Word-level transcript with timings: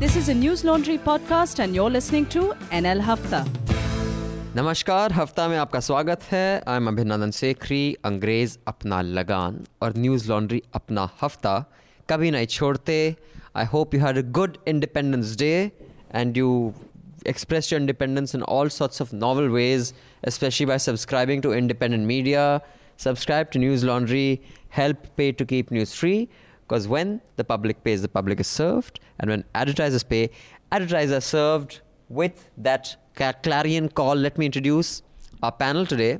This 0.00 0.16
is 0.16 0.28
a 0.28 0.34
News 0.34 0.62
Laundry 0.64 0.96
podcast, 0.98 1.58
and 1.64 1.74
you're 1.74 1.90
listening 1.90 2.26
to 2.34 2.42
NL 2.80 3.00
Hafta. 3.08 3.40
नमस्कार 4.56 5.12
हफ्ता 5.12 5.46
में 5.48 5.56
आपका 5.58 5.80
स्वागत 5.80 6.22
है 6.30 6.62
आई 6.68 6.76
एम 6.76 6.86
अभिनंदन 6.88 7.30
सेखरी 7.38 7.96
अंग्रेज 8.04 8.58
अपना 8.68 9.00
लगान 9.02 9.58
और 9.82 9.96
न्यूज़ 9.96 10.28
लॉन्ड्री 10.30 10.62
अपना 10.74 11.08
हफ्ता 11.22 11.54
कभी 12.10 12.30
नहीं 12.30 12.46
छोड़ते 12.56 12.96
I 13.56 13.64
hope 13.72 13.94
you 13.94 14.00
had 14.04 14.18
a 14.18 14.22
good 14.38 14.56
Independence 14.68 15.36
Day 15.38 15.52
and 16.14 16.36
you 16.36 16.50
expressed 17.32 17.72
your 17.72 17.78
independence 17.82 18.34
in 18.38 18.42
all 18.54 18.68
sorts 18.72 19.00
of 19.04 19.12
novel 19.20 19.48
ways, 19.54 19.86
especially 20.32 20.66
by 20.72 20.76
subscribing 20.82 21.40
to 21.46 21.52
independent 21.60 22.06
media. 22.10 22.42
Subscribe 23.04 23.50
to 23.54 23.62
News 23.62 23.84
Laundry, 23.88 24.26
help 24.76 25.08
pay 25.20 25.26
to 25.40 25.46
keep 25.52 25.72
news 25.76 25.94
free. 26.02 26.28
Because 26.71 26.87
when 26.87 27.19
the 27.35 27.43
public 27.43 27.83
pays, 27.83 28.01
the 28.01 28.07
public 28.07 28.39
is 28.39 28.47
served. 28.47 29.01
And 29.19 29.29
when 29.29 29.43
advertisers 29.53 30.03
pay, 30.03 30.29
advertisers 30.71 31.11
are 31.11 31.19
served 31.19 31.81
with 32.07 32.49
that 32.55 32.95
clarion 33.43 33.89
call. 33.89 34.15
Let 34.15 34.37
me 34.37 34.45
introduce 34.45 35.01
our 35.43 35.51
panel 35.51 35.85
today. 35.85 36.19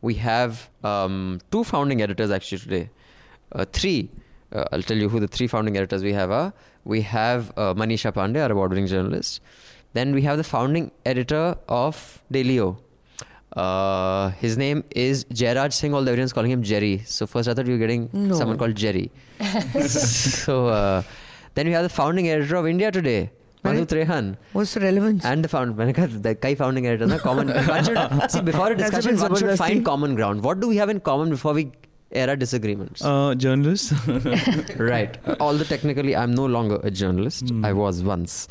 We 0.00 0.14
have 0.14 0.70
um, 0.82 1.38
two 1.50 1.64
founding 1.64 2.00
editors 2.00 2.30
actually 2.30 2.60
today. 2.60 2.90
Uh, 3.52 3.66
three. 3.70 4.10
Uh, 4.50 4.64
I'll 4.72 4.80
tell 4.80 4.96
you 4.96 5.10
who 5.10 5.20
the 5.20 5.28
three 5.28 5.46
founding 5.46 5.76
editors 5.76 6.02
we 6.02 6.14
have 6.14 6.30
are. 6.30 6.54
We 6.84 7.02
have 7.02 7.50
uh, 7.58 7.74
Manisha 7.74 8.10
Pandey, 8.10 8.42
our 8.42 8.52
award-winning 8.52 8.86
journalist. 8.86 9.42
Then 9.92 10.14
we 10.14 10.22
have 10.22 10.38
the 10.38 10.44
founding 10.44 10.92
editor 11.04 11.58
of 11.68 12.22
Dailyo. 12.32 12.78
Uh, 13.56 14.30
his 14.40 14.56
name 14.56 14.84
is 14.90 15.24
Jairaj 15.24 15.72
Singh, 15.72 15.92
All 15.92 16.04
the 16.04 16.12
audience 16.12 16.32
calling 16.32 16.50
him 16.50 16.62
Jerry. 16.62 17.02
So 17.04 17.26
first 17.26 17.48
I 17.48 17.54
thought 17.54 17.66
you 17.66 17.72
were 17.72 17.78
getting 17.78 18.08
no. 18.12 18.36
someone 18.36 18.58
called 18.58 18.76
Jerry. 18.76 19.10
so 19.88 20.68
uh, 20.68 21.02
then 21.54 21.66
we 21.66 21.72
have 21.72 21.82
the 21.82 21.88
founding 21.88 22.28
editor 22.28 22.56
of 22.56 22.66
India 22.66 22.90
Today. 22.92 23.30
Madhu 23.62 23.84
Trehan. 23.84 24.36
What's 24.52 24.72
the 24.72 24.80
relevance? 24.80 25.24
And 25.24 25.44
the 25.44 25.48
found, 25.48 25.76
the 26.22 26.34
Kai 26.34 26.54
founding 26.54 26.86
editor, 26.86 27.06
na, 27.06 27.18
common. 27.18 27.48
should, 27.84 28.30
see, 28.30 28.40
before 28.40 28.72
a 28.72 28.76
discussion, 28.76 29.18
one 29.18 29.36
should 29.36 29.58
find 29.58 29.84
common 29.84 30.14
ground. 30.14 30.42
What 30.42 30.60
do 30.60 30.68
we 30.68 30.76
have 30.76 30.88
in 30.88 31.00
common 31.00 31.28
before 31.28 31.52
we 31.52 31.70
era 32.10 32.36
disagreements? 32.36 33.04
Uh, 33.04 33.34
journalists. 33.34 33.92
right. 34.78 35.18
Although 35.40 35.64
technically, 35.64 36.16
I'm 36.16 36.34
no 36.34 36.46
longer 36.46 36.80
a 36.82 36.90
journalist. 36.90 37.46
Mm. 37.46 37.66
I 37.66 37.74
was 37.74 38.02
once. 38.02 38.48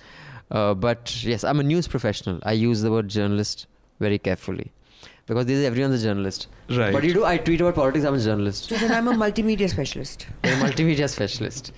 Uh, 0.51 0.75
but 0.75 1.23
yes, 1.23 1.43
I'm 1.43 1.59
a 1.59 1.63
news 1.63 1.87
professional. 1.87 2.39
I 2.43 2.51
use 2.51 2.81
the 2.81 2.91
word 2.91 3.07
journalist 3.07 3.65
very 3.99 4.19
carefully 4.19 4.71
because 5.29 5.45
this 5.45 5.59
is 5.59 5.65
everyone's 5.65 6.01
a 6.01 6.03
journalist. 6.07 6.47
Right. 6.69 6.91
What 6.91 7.03
do 7.03 7.07
you 7.07 7.13
do? 7.13 7.23
I 7.23 7.37
tweet 7.37 7.61
about 7.61 7.75
politics. 7.75 8.03
I'm 8.03 8.15
a 8.15 8.19
journalist. 8.19 8.69
so 8.69 8.75
then 8.75 8.91
I'm 8.91 9.07
a 9.07 9.13
multimedia 9.13 9.69
specialist. 9.69 10.25
a 10.43 10.47
multimedia 10.63 11.07
specialist. 11.07 11.71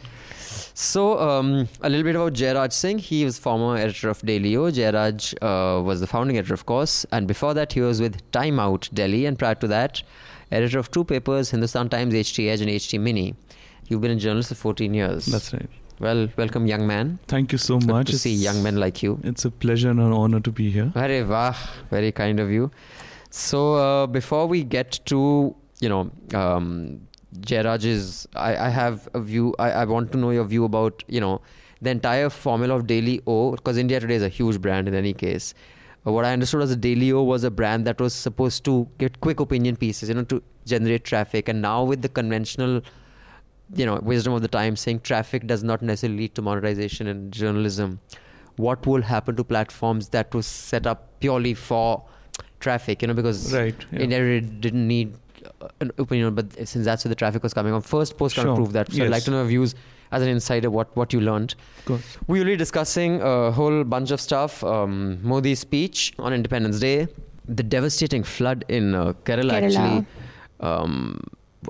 So, 0.73 1.19
um, 1.19 1.67
a 1.81 1.89
little 1.89 2.05
bit 2.05 2.15
about 2.15 2.33
Jairaj 2.33 2.71
Singh. 2.71 2.97
He 2.97 3.25
was 3.25 3.37
former 3.37 3.75
editor 3.75 4.09
of 4.09 4.21
Dailyo. 4.21 4.71
Jairaj 4.71 5.33
uh, 5.41 5.83
was 5.83 5.99
the 5.99 6.07
founding 6.07 6.37
editor, 6.37 6.53
of 6.53 6.65
course, 6.65 7.05
and 7.11 7.27
before 7.27 7.53
that, 7.53 7.73
he 7.73 7.81
was 7.81 7.99
with 7.99 8.19
Time 8.31 8.57
Out 8.57 8.89
Delhi, 8.93 9.25
and 9.25 9.37
prior 9.37 9.55
to 9.55 9.67
that, 9.67 10.01
editor 10.49 10.79
of 10.79 10.89
two 10.89 11.03
papers, 11.03 11.51
Hindustan 11.51 11.89
Times, 11.89 12.13
HT 12.13 12.47
Edge, 12.47 12.61
and 12.61 12.69
HT 12.69 12.99
Mini. 13.01 13.35
You've 13.89 13.99
been 13.99 14.11
a 14.11 14.15
journalist 14.15 14.47
for 14.49 14.55
14 14.55 14.93
years. 14.93 15.25
That's 15.25 15.53
right. 15.53 15.69
Well, 15.99 16.29
welcome, 16.37 16.65
young 16.67 16.87
man. 16.87 17.19
Thank 17.27 17.51
you 17.51 17.57
so 17.57 17.77
Good 17.77 17.89
much. 17.89 18.07
to 18.11 18.17
see 18.17 18.33
young 18.33 18.63
men 18.63 18.77
like 18.77 19.03
you. 19.03 19.19
It's 19.23 19.43
a 19.43 19.51
pleasure 19.51 19.89
and 19.89 19.99
an 19.99 20.13
honor 20.13 20.39
to 20.39 20.51
be 20.51 20.71
here. 20.71 20.85
Very, 20.85 21.21
wah, 21.23 21.55
very 21.89 22.13
kind 22.13 22.39
of 22.39 22.49
you. 22.49 22.71
So 23.31 23.75
uh, 23.75 24.07
before 24.07 24.45
we 24.45 24.63
get 24.63 24.99
to 25.05 25.55
you 25.79 25.89
know 25.89 26.11
um, 26.33 27.07
Jairaj's, 27.39 28.27
I, 28.35 28.55
I 28.67 28.69
have 28.69 29.07
a 29.13 29.21
view. 29.21 29.55
I, 29.57 29.71
I 29.71 29.85
want 29.85 30.11
to 30.11 30.17
know 30.17 30.31
your 30.31 30.43
view 30.43 30.65
about 30.65 31.03
you 31.07 31.21
know 31.21 31.41
the 31.81 31.89
entire 31.89 32.29
formula 32.29 32.75
of 32.75 32.87
Daily 32.87 33.21
O 33.25 33.51
because 33.51 33.77
India 33.77 33.99
Today 34.01 34.15
is 34.15 34.23
a 34.23 34.29
huge 34.29 34.61
brand 34.61 34.89
in 34.89 34.93
any 34.93 35.13
case. 35.13 35.53
Uh, 36.05 36.11
what 36.11 36.25
I 36.25 36.33
understood 36.33 36.59
was 36.59 36.75
Daily 36.75 37.13
O 37.13 37.23
was 37.23 37.45
a 37.45 37.51
brand 37.51 37.87
that 37.87 38.01
was 38.01 38.13
supposed 38.13 38.65
to 38.65 38.87
get 38.97 39.21
quick 39.21 39.39
opinion 39.39 39.77
pieces, 39.77 40.09
you 40.09 40.15
know, 40.15 40.23
to 40.25 40.43
generate 40.65 41.05
traffic. 41.05 41.47
And 41.47 41.61
now 41.61 41.83
with 41.85 42.01
the 42.01 42.09
conventional, 42.09 42.81
you 43.75 43.85
know, 43.85 43.95
wisdom 44.03 44.33
of 44.33 44.41
the 44.41 44.49
time 44.49 44.75
saying 44.75 45.01
traffic 45.01 45.47
does 45.47 45.63
not 45.63 45.81
necessarily 45.81 46.17
lead 46.17 46.35
to 46.35 46.41
monetization 46.41 47.07
in 47.07 47.31
journalism, 47.31 48.01
what 48.57 48.85
will 48.85 49.03
happen 49.03 49.37
to 49.37 49.43
platforms 49.43 50.09
that 50.09 50.33
was 50.33 50.45
set 50.45 50.85
up 50.85 51.19
purely 51.21 51.53
for 51.53 52.03
traffic? 52.61 53.01
You 53.01 53.07
know, 53.09 53.13
because 53.13 53.53
Right. 53.53 53.75
Yeah. 53.91 53.99
India 53.99 54.19
Today 54.19 54.47
didn't 54.65 54.87
need 54.87 55.13
uh, 55.61 55.67
an 55.79 55.91
opinion, 55.97 56.33
but 56.35 56.53
since 56.67 56.85
that's 56.85 57.03
where 57.05 57.09
the 57.09 57.15
traffic 57.15 57.43
was 57.43 57.53
coming 57.53 57.73
on, 57.73 57.81
Firstpost 57.81 58.35
kind 58.35 58.47
of 58.47 58.53
Sure. 58.53 58.55
proved 58.55 58.73
that. 58.73 58.91
So 58.91 59.03
I'd 59.03 59.09
like 59.17 59.23
to 59.25 59.31
know 59.31 59.41
your 59.41 59.47
views 59.55 59.75
as 60.11 60.21
an 60.21 60.29
insider, 60.29 60.69
what 60.69 60.95
what 60.95 61.13
you 61.13 61.21
learned. 61.21 61.55
Of. 61.87 62.05
We 62.27 62.39
were 62.39 62.45
be 62.45 62.55
discussing 62.55 63.21
a 63.21 63.51
whole 63.51 63.83
bunch 63.83 64.11
of 64.11 64.21
stuff. 64.21 64.63
Um, 64.63 65.19
Modi's 65.33 65.59
speech 65.59 66.13
on 66.19 66.33
Independence 66.33 66.79
Day, 66.79 67.07
the 67.47 67.63
devastating 67.63 68.23
flood 68.23 68.65
in 68.79 68.93
uh, 68.95 69.13
Kerala, 69.29 69.61
Kerala. 69.61 69.63
actually. 69.63 70.05
Um, 70.59 71.21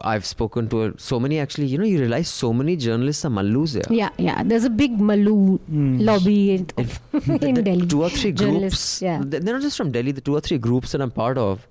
I've 0.03 0.25
spoken 0.25 0.67
to 0.69 0.93
so 0.97 1.19
many 1.19 1.39
actually. 1.39 1.67
You 1.67 1.77
know, 1.77 1.83
you 1.83 1.99
realize 1.99 2.29
so 2.29 2.53
many 2.53 2.75
journalists 2.77 3.25
are 3.25 3.29
mallus 3.29 3.73
here. 3.73 3.83
Yeah, 3.89 4.09
yeah. 4.17 4.41
There's 4.43 4.63
a 4.63 4.69
big 4.69 4.99
Malu 4.99 5.59
Mm. 5.71 6.03
lobby 6.05 6.51
in, 6.55 6.67
The- 7.11 7.47
in 7.47 7.55
the 7.55 7.61
Delhi. 7.61 7.87
Two 7.87 8.03
or 8.03 8.09
three 8.09 8.31
groups. 8.31 9.01
yeah. 9.01 9.21
they- 9.23 9.39
They're 9.39 9.53
not 9.55 9.61
just 9.63 9.77
from 9.77 9.91
Delhi. 9.91 10.11
The 10.13 10.21
two 10.21 10.35
or 10.35 10.41
three 10.41 10.57
groups 10.57 10.93
that 10.93 11.01
I'm 11.01 11.11
part 11.11 11.37
of. 11.37 11.67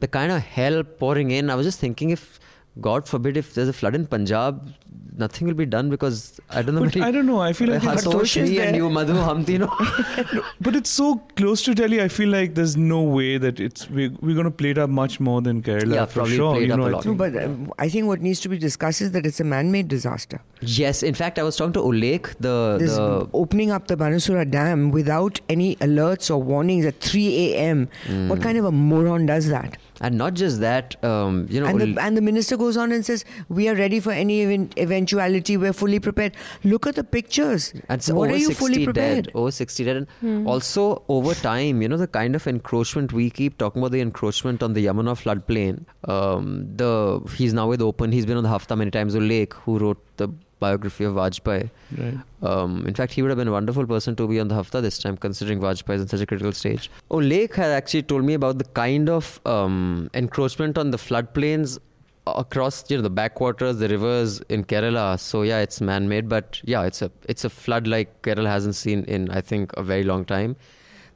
The 0.00 0.06
kind 0.06 0.30
of 0.30 0.42
hell 0.42 0.84
pouring 0.84 1.32
in. 1.32 1.50
I 1.50 1.56
was 1.56 1.66
just 1.66 1.80
thinking 1.80 2.10
if, 2.10 2.38
God 2.80 3.08
forbid, 3.08 3.36
if 3.36 3.54
there's 3.54 3.68
a 3.68 3.72
flood 3.72 3.94
in 3.94 4.06
Punjab, 4.06 4.72
nothing 5.16 5.46
will 5.48 5.54
be 5.54 5.66
done 5.66 5.90
because 5.90 6.40
I 6.50 6.62
don't 6.62 6.74
know. 6.76 6.82
But 6.82 6.94
very- 6.94 7.04
I 7.06 7.10
don't 7.10 7.26
know. 7.26 7.40
I 7.40 7.52
feel 7.52 7.70
like 7.70 7.82
Hartosh, 7.82 7.96
it's, 7.96 8.06
Hartosh 8.06 8.48
me 8.48 8.58
and 8.60 8.76
you, 8.76 8.88
Madhu, 8.88 9.14
hum 9.14 9.44
tino. 9.44 9.66
but 10.60 10.76
it's 10.76 10.90
so 10.90 11.16
close 11.36 11.62
to 11.62 11.74
Delhi. 11.74 12.00
I 12.00 12.08
feel 12.08 12.28
like 12.28 12.54
there's 12.54 12.76
no 12.76 13.02
way 13.02 13.36
that 13.38 13.58
it's 13.58 13.90
we're, 13.90 14.10
we're 14.20 14.34
going 14.34 14.44
to 14.44 14.50
play 14.50 14.70
it 14.70 14.78
up 14.78 14.90
much 14.90 15.18
more 15.18 15.42
than 15.42 15.62
Kerala 15.62 15.94
Yeah, 15.94 16.06
for 16.06 16.26
sure. 16.26 16.60
you 16.60 16.68
know, 16.68 16.84
a 16.84 16.86
I 16.86 16.90
lot. 16.90 17.04
No, 17.06 17.14
but 17.14 17.36
um, 17.42 17.72
I 17.78 17.88
think 17.88 18.06
what 18.06 18.20
needs 18.20 18.40
to 18.40 18.48
be 18.48 18.58
discussed 18.58 19.00
is 19.00 19.10
that 19.12 19.26
it's 19.26 19.40
a 19.40 19.44
man-made 19.44 19.88
disaster. 19.88 20.40
Yes, 20.60 21.02
in 21.02 21.14
fact, 21.14 21.38
I 21.38 21.42
was 21.42 21.56
talking 21.56 21.72
to 21.74 21.80
Ullekh, 21.80 22.36
the, 22.38 22.76
This 22.78 22.94
the 22.94 23.28
opening 23.32 23.70
up 23.70 23.88
the 23.88 23.96
Banasura 23.96 24.48
Dam 24.48 24.90
without 24.92 25.40
any 25.48 25.76
alerts 25.76 26.30
or 26.30 26.40
warnings 26.42 26.84
at 26.84 27.00
3 27.00 27.54
a.m. 27.54 27.88
Hmm. 28.06 28.28
What 28.28 28.40
kind 28.42 28.56
of 28.58 28.64
a 28.64 28.72
moron 28.72 29.26
does 29.26 29.48
that? 29.48 29.78
And 30.00 30.16
not 30.16 30.34
just 30.34 30.60
that, 30.60 31.02
um, 31.04 31.46
you 31.50 31.60
know, 31.60 31.66
And 31.66 31.80
the, 31.80 32.02
and 32.02 32.16
the 32.16 32.20
minister 32.20 32.56
goes 32.56 32.76
on 32.76 32.92
and 32.92 33.04
says, 33.04 33.24
"We 33.48 33.68
are 33.68 33.74
ready 33.74 34.00
for 34.00 34.12
any 34.12 34.42
event, 34.42 34.74
eventuality. 34.78 35.56
We're 35.56 35.72
fully 35.72 35.98
prepared. 36.00 36.36
Look 36.64 36.86
at 36.86 36.94
the 36.94 37.04
pictures. 37.04 37.72
And 37.88 37.98
it's 37.98 38.08
what 38.10 38.28
over 38.28 38.34
are 38.34 38.36
you 38.36 38.46
60 38.46 38.54
fully 38.64 38.84
prepared? 38.84 39.24
dead. 39.26 39.32
Over 39.34 39.50
60 39.50 39.84
dead. 39.84 39.96
And 40.22 40.46
also, 40.46 41.02
over 41.08 41.34
time, 41.34 41.82
you 41.82 41.88
know, 41.88 41.96
the 41.96 42.06
kind 42.06 42.34
of 42.34 42.46
encroachment 42.46 43.12
we 43.12 43.30
keep 43.30 43.58
talking 43.58 43.82
about 43.82 43.92
the 43.92 44.00
encroachment 44.00 44.62
on 44.62 44.72
the 44.74 44.86
Yamuna 44.86 45.16
floodplain. 45.22 45.84
Um, 46.08 46.68
the 46.76 47.20
He's 47.36 47.52
now 47.52 47.68
with 47.68 47.82
Open. 47.82 48.12
He's 48.12 48.26
been 48.26 48.36
on 48.36 48.42
the 48.44 48.48
Hafta 48.50 48.76
many 48.76 48.90
times. 48.90 49.14
The 49.14 49.20
Lake, 49.20 49.54
who 49.54 49.78
wrote 49.78 50.04
the 50.16 50.28
biography 50.58 51.04
of 51.04 51.14
Vajpayee. 51.14 51.70
right. 51.96 52.18
Um, 52.42 52.86
in 52.86 52.94
fact, 52.94 53.12
he 53.12 53.22
would 53.22 53.30
have 53.30 53.38
been 53.38 53.48
a 53.48 53.52
wonderful 53.52 53.86
person 53.86 54.16
to 54.16 54.28
be 54.28 54.38
on 54.40 54.48
the 54.48 54.54
Hafta 54.54 54.80
this 54.80 54.98
time, 54.98 55.16
considering 55.16 55.60
Vajpayee 55.60 55.96
is 55.96 56.02
in 56.02 56.08
such 56.08 56.20
a 56.20 56.26
critical 56.26 56.52
stage. 56.52 56.90
Oh, 57.10 57.18
Lake 57.18 57.54
had 57.54 57.70
actually 57.70 58.02
told 58.02 58.24
me 58.24 58.34
about 58.34 58.58
the 58.58 58.64
kind 58.64 59.08
of 59.08 59.40
um, 59.46 60.10
encroachment 60.14 60.78
on 60.78 60.90
the 60.90 60.98
floodplains 60.98 61.78
across 62.36 62.90
you 62.90 62.96
know 62.96 63.02
the 63.02 63.10
backwaters, 63.10 63.78
the 63.78 63.88
rivers 63.88 64.40
in 64.48 64.64
Kerala. 64.64 65.18
So 65.18 65.42
yeah, 65.42 65.60
it's 65.60 65.80
man-made, 65.80 66.28
but 66.28 66.60
yeah, 66.64 66.82
it's 66.84 67.02
a 67.02 67.10
it's 67.28 67.44
a 67.44 67.50
flood 67.50 67.86
like 67.86 68.22
Kerala 68.22 68.46
hasn't 68.46 68.74
seen 68.74 69.04
in 69.04 69.30
I 69.30 69.40
think 69.40 69.72
a 69.76 69.82
very 69.82 70.04
long 70.04 70.24
time. 70.24 70.56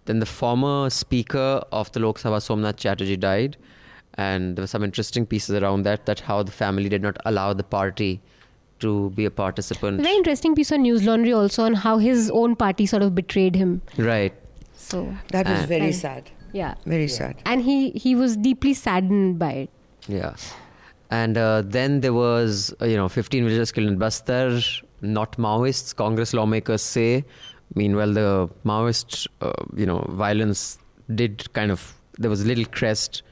Then 0.04 0.18
the 0.18 0.26
former 0.26 0.90
speaker 0.90 1.62
of 1.70 1.92
the 1.92 2.00
Lok 2.00 2.18
Sabha, 2.18 2.42
Somnath 2.42 2.76
Chatterjee, 2.76 3.16
died, 3.16 3.56
and 4.14 4.56
there 4.56 4.62
were 4.62 4.66
some 4.66 4.82
interesting 4.82 5.26
pieces 5.26 5.54
around 5.54 5.84
that. 5.84 6.06
That 6.06 6.20
how 6.20 6.42
the 6.42 6.52
family 6.52 6.88
did 6.88 7.02
not 7.02 7.16
allow 7.24 7.52
the 7.52 7.62
party 7.62 8.20
to 8.82 9.10
be 9.16 9.24
a 9.24 9.30
participant. 9.30 10.00
Very 10.02 10.16
interesting 10.16 10.54
piece 10.54 10.70
on 10.72 10.82
News 10.82 11.04
Laundry 11.10 11.32
also 11.32 11.64
on 11.64 11.74
how 11.86 11.98
his 11.98 12.30
own 12.42 12.56
party 12.62 12.86
sort 12.86 13.02
of 13.02 13.14
betrayed 13.14 13.56
him. 13.64 13.80
Right. 13.96 14.34
So 14.74 15.02
That 15.36 15.46
was 15.54 15.64
very 15.74 15.86
And- 15.86 15.94
sad. 15.94 16.30
yeah, 16.52 16.74
Very 16.94 17.08
sad. 17.08 17.36
and 17.52 17.62
he 17.70 17.76
he 18.06 18.14
was 18.24 18.36
deeply 18.48 18.74
saddened 18.82 19.38
by 19.42 19.52
it. 19.64 19.70
Yeah. 20.08 20.34
And 21.20 21.36
uh, 21.38 21.62
then 21.76 22.00
there 22.02 22.12
was, 22.14 22.74
uh, 22.80 22.86
you 22.86 22.96
know, 22.96 23.08
15 23.08 23.44
villagers 23.44 23.70
killed 23.78 23.88
in 23.88 23.98
Bastar, 23.98 24.46
not 25.02 25.36
Maoists, 25.46 25.94
Congress 25.94 26.32
lawmakers 26.38 26.80
say. 26.82 27.24
Meanwhile, 27.80 28.12
the 28.20 28.28
Maoist, 28.70 29.26
uh, 29.42 29.52
you 29.76 29.84
know, 29.90 29.98
violence 30.22 30.78
did 31.20 31.44
kind 31.58 31.70
of, 31.70 31.84
there 32.18 32.30
was 32.30 32.42
a 32.44 32.46
little 32.46 32.64
crest 32.78 33.22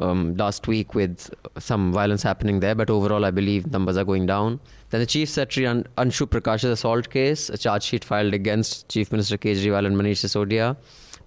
um, 0.00 0.34
last 0.42 0.66
week 0.72 0.94
with 0.94 1.30
some 1.58 1.92
violence 1.92 2.22
happening 2.30 2.58
there, 2.66 2.74
but 2.74 2.90
overall, 2.90 3.24
I 3.24 3.30
believe 3.30 3.70
numbers 3.78 3.96
are 3.96 4.04
going 4.04 4.26
down. 4.26 4.58
Then 4.90 5.00
the 5.00 5.06
Chief 5.06 5.28
Secretary 5.28 5.66
An- 5.66 5.86
Anshu 5.96 6.26
Prakash's 6.26 6.64
assault 6.64 7.10
case, 7.10 7.48
a 7.48 7.56
charge 7.56 7.84
sheet 7.84 8.04
filed 8.04 8.34
against 8.34 8.88
Chief 8.88 9.10
Minister 9.12 9.38
Kejriwal 9.38 9.86
and 9.86 9.96
Manish 9.96 10.24
Sisodia. 10.24 10.76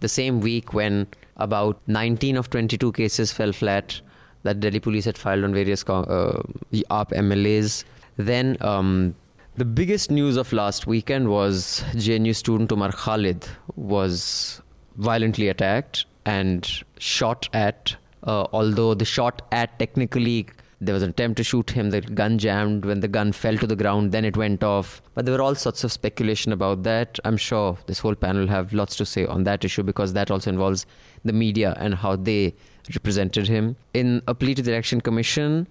The 0.02 0.10
same 0.10 0.42
week 0.42 0.74
when 0.74 1.08
about 1.38 1.82
19 1.88 2.36
of 2.38 2.50
22 2.50 2.92
cases 2.92 3.32
fell 3.32 3.54
flat 3.54 4.02
that 4.44 4.60
Delhi 4.60 4.80
police 4.80 5.06
had 5.06 5.18
filed 5.18 5.46
on 5.46 5.54
various 5.54 5.84
uh, 5.84 6.42
AAP 6.74 7.14
MLAs. 7.14 7.86
Then 8.18 8.58
um, 8.60 9.16
The 9.56 9.66
biggest 9.66 10.12
news 10.12 10.36
of 10.36 10.52
last 10.52 10.88
weekend 10.88 11.30
was 11.30 11.84
JNU 11.94 12.36
student 12.36 12.72
Umar 12.72 12.92
Khalid 12.92 13.48
was 13.76 14.62
violently 14.98 15.48
attacked 15.48 16.06
and 16.26 16.70
shot 16.98 17.50
at. 17.54 17.96
Uh, 18.24 18.48
although 18.54 18.94
the 18.94 19.06
shot 19.06 19.42
at 19.52 19.78
technically 19.80 20.48
there 20.86 20.94
was 20.94 21.04
an 21.04 21.10
attempt 21.12 21.38
to 21.38 21.44
shoot 21.44 21.72
him, 21.72 21.90
the 21.90 22.02
gun 22.02 22.38
jammed. 22.38 22.86
When 22.86 23.00
the 23.00 23.08
gun 23.08 23.32
fell 23.32 23.58
to 23.58 23.68
the 23.68 23.76
ground, 23.76 24.12
then 24.12 24.26
it 24.26 24.36
went 24.36 24.64
off. 24.64 25.02
But 25.14 25.26
there 25.26 25.34
were 25.34 25.42
all 25.42 25.56
sorts 25.56 25.84
of 25.84 25.92
speculation 25.92 26.52
about 26.52 26.84
that. 26.84 27.20
I'm 27.24 27.38
sure 27.38 27.78
this 27.88 28.00
whole 28.00 28.16
panel 28.16 28.48
have 28.48 28.74
lots 28.74 28.96
to 28.98 29.06
say 29.06 29.26
on 29.26 29.44
that 29.44 29.64
issue 29.64 29.84
because 29.84 30.14
that 30.14 30.32
also 30.32 30.50
involves 30.50 30.86
the 31.24 31.34
media 31.34 31.76
and 31.78 31.96
how 31.96 32.16
they 32.16 32.56
represented 32.94 33.48
him. 33.48 33.76
In 33.94 34.22
a 34.28 34.36
plea 34.36 34.56
to 34.56 34.62
the 34.62 34.72
Election 34.72 35.02
Commission, 35.02 35.68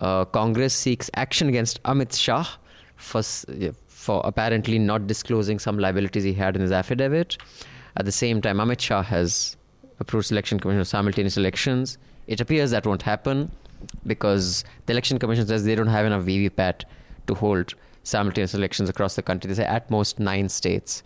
uh, 0.00 0.24
Congress 0.26 0.74
seeks 0.74 1.10
action 1.14 1.48
against 1.48 1.82
Amit 1.84 2.18
Shah 2.18 2.46
for, 2.96 3.22
for 3.88 4.20
apparently 4.24 4.78
not 4.78 5.06
disclosing 5.06 5.58
some 5.58 5.78
liabilities 5.78 6.24
he 6.24 6.34
had 6.34 6.54
in 6.56 6.62
his 6.62 6.72
affidavit. 6.72 7.38
At 7.96 8.04
the 8.04 8.12
same 8.12 8.40
time, 8.40 8.58
Amit 8.58 8.80
Shah 8.80 9.02
has 9.02 9.56
approved 9.98 10.26
selection 10.26 10.60
commission 10.60 10.80
of 10.80 10.88
simultaneous 10.88 11.36
elections. 11.36 11.98
It 12.26 12.40
appears 12.40 12.70
that 12.70 12.86
won't 12.86 13.02
happen 13.02 13.50
because 14.06 14.64
the 14.86 14.92
election 14.92 15.18
commission 15.18 15.46
says 15.46 15.64
they 15.64 15.74
don't 15.74 15.86
have 15.88 16.06
enough 16.06 16.24
VVPAT 16.24 16.84
to 17.26 17.34
hold 17.34 17.74
simultaneous 18.02 18.54
elections 18.54 18.88
across 18.88 19.16
the 19.16 19.22
country. 19.22 19.48
They 19.48 19.54
say 19.54 19.64
at 19.64 19.90
most 19.90 20.18
nine 20.18 20.48
states. 20.48 21.02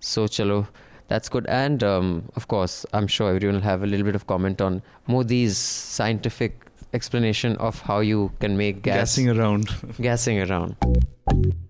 So, 0.00 0.26
chalo, 0.26 0.68
that's 1.08 1.28
good. 1.28 1.46
And 1.46 1.82
um, 1.82 2.30
of 2.36 2.48
course, 2.48 2.86
I'm 2.92 3.06
sure 3.06 3.34
everyone 3.34 3.56
will 3.56 3.62
have 3.62 3.82
a 3.82 3.86
little 3.86 4.04
bit 4.04 4.14
of 4.14 4.26
comment 4.26 4.60
on 4.60 4.82
Modi's 5.06 5.56
scientific 5.58 6.60
explanation 6.94 7.56
of 7.56 7.80
how 7.82 8.00
you 8.00 8.32
can 8.40 8.56
make 8.56 8.82
gas 8.82 9.16
Gassing 9.16 9.28
around. 9.30 9.68
gassing 10.00 10.40
around. 10.40 10.76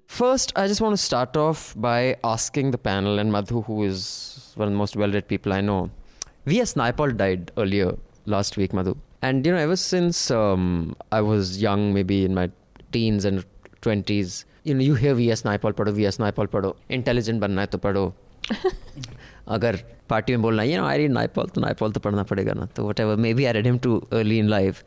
First, 0.07 0.53
I 0.57 0.67
just 0.67 0.81
want 0.81 0.93
to 0.95 1.03
start 1.03 1.37
off 1.37 1.75
by 1.77 2.17
asking 2.25 2.71
the 2.71 2.79
panel 2.79 3.19
and 3.19 3.31
Madhu, 3.33 3.63
who 3.63 3.85
is 3.85 4.53
one 4.57 4.69
of 4.69 4.73
the 4.73 4.79
most 4.79 4.97
well-read 4.97 5.29
people 5.29 5.53
I 5.53 5.61
know. 5.61 5.91
V.S. 6.47 6.75
Naipaul 6.75 7.17
died 7.17 7.53
earlier 7.57 7.97
last 8.27 8.57
week, 8.57 8.73
Madhu 8.73 8.97
And 9.22 9.46
you 9.46 9.54
know, 9.54 9.60
ever 9.60 9.76
since 9.76 10.32
um, 10.32 10.96
I 11.12 11.22
was 11.22 11.62
young, 11.62 11.94
maybe 11.94 12.26
in 12.26 12.34
my 12.34 12.50
teens 12.92 13.26
and 13.26 13.46
twenties, 13.82 14.46
you 14.64 14.74
know, 14.74 14.82
you 14.82 14.96
hear 14.96 15.14
V.S. 15.16 15.44
Naipaul 15.44 15.74
पढ़ो, 15.74 15.92
V.S. 15.92 16.18
Naipaul 16.18 16.48
पढ़ो, 16.48 16.76
intelligent 16.92 17.40
बनना 17.40 17.62
है 17.62 17.68
तो 17.68 17.78
पढ़ो. 17.78 18.14
अगर 19.48 19.80
party 20.10 20.34
में 20.34 20.42
बोलना 20.42 20.64
है, 20.64 20.70
you 20.70 20.78
know, 20.78 20.86
I 20.86 20.98
read 20.98 21.12
Naipaul, 21.12 21.52
तो 21.52 21.62
Naipaul 21.62 21.94
तो 21.94 22.00
पढ़ना 22.00 22.24
पड़ेगा 22.24 22.54
ना. 22.54 22.66
तो 22.66 22.84
whatever, 22.84 23.18
maybe 23.18 23.48
I 23.48 23.52
read 23.52 23.66
him 23.66 23.80
too 23.80 24.08
early 24.12 24.40
in 24.40 24.48
life. 24.48 24.84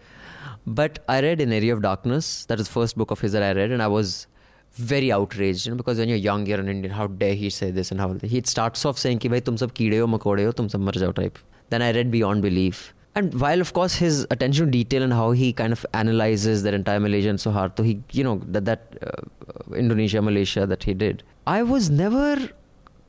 But 0.69 0.99
I 1.09 1.21
read 1.21 1.41
In 1.41 1.53
Area 1.53 1.75
of 1.75 1.83
Darkness. 1.83 2.45
That 2.47 2.59
is 2.59 2.67
the 2.67 2.73
first 2.73 2.97
book 2.97 3.11
of 3.11 3.21
his 3.21 3.33
that 3.33 3.43
I 3.43 3.53
read, 3.53 3.71
and 3.71 3.83
I 3.83 3.87
was 3.87 4.27
very 4.75 5.13
outraged, 5.13 5.67
you 5.67 5.73
know, 5.73 5.77
because 5.77 5.99
when 5.99 6.09
you're 6.09 6.19
young, 6.19 6.45
you're 6.47 6.61
an 6.61 6.69
Indian. 6.69 6.93
How 6.93 7.07
dare 7.07 7.35
he 7.35 7.51
say 7.51 7.71
this 7.71 7.93
and 7.93 8.01
how 8.01 8.15
he 8.23 8.43
starts 8.45 8.85
off 8.85 8.99
saying 8.99 9.19
कि 9.19 9.29
भाई 9.29 9.41
तुम 9.41 9.57
सब 9.57 9.71
कीड़े 9.71 9.99
हो 9.99 10.07
मकोड़े 10.07 10.45
हो 10.45 10.53
तुम 10.53 10.69
सब 10.69 10.81
मर 10.81 10.97
जाओ 10.97 11.13
type. 11.13 11.39
Then 11.71 11.83
I 11.83 11.93
read 11.93 12.11
Beyond 12.11 12.43
Belief. 12.43 12.93
And 13.14 13.34
while 13.40 13.60
of 13.60 13.74
course 13.74 13.96
his 13.96 14.26
attention 14.32 14.68
to 14.68 14.72
detail 14.72 15.04
and 15.04 15.12
how 15.12 15.32
he 15.32 15.52
kind 15.52 15.74
of 15.74 15.86
analyzes 15.94 16.64
that 16.64 16.74
entire 16.74 17.00
Malaysia 17.00 17.30
and 17.30 17.40
so 17.40 17.52
hard, 17.52 17.74
so 17.78 17.84
he 17.84 18.02
you 18.12 18.24
know 18.24 18.42
that 18.46 18.66
that 18.66 18.98
uh, 19.06 19.76
Indonesia 19.76 20.22
Malaysia 20.22 20.66
that 20.66 20.84
he 20.84 20.94
did, 20.94 21.24
I 21.46 21.64
was 21.64 21.90
never 21.90 22.50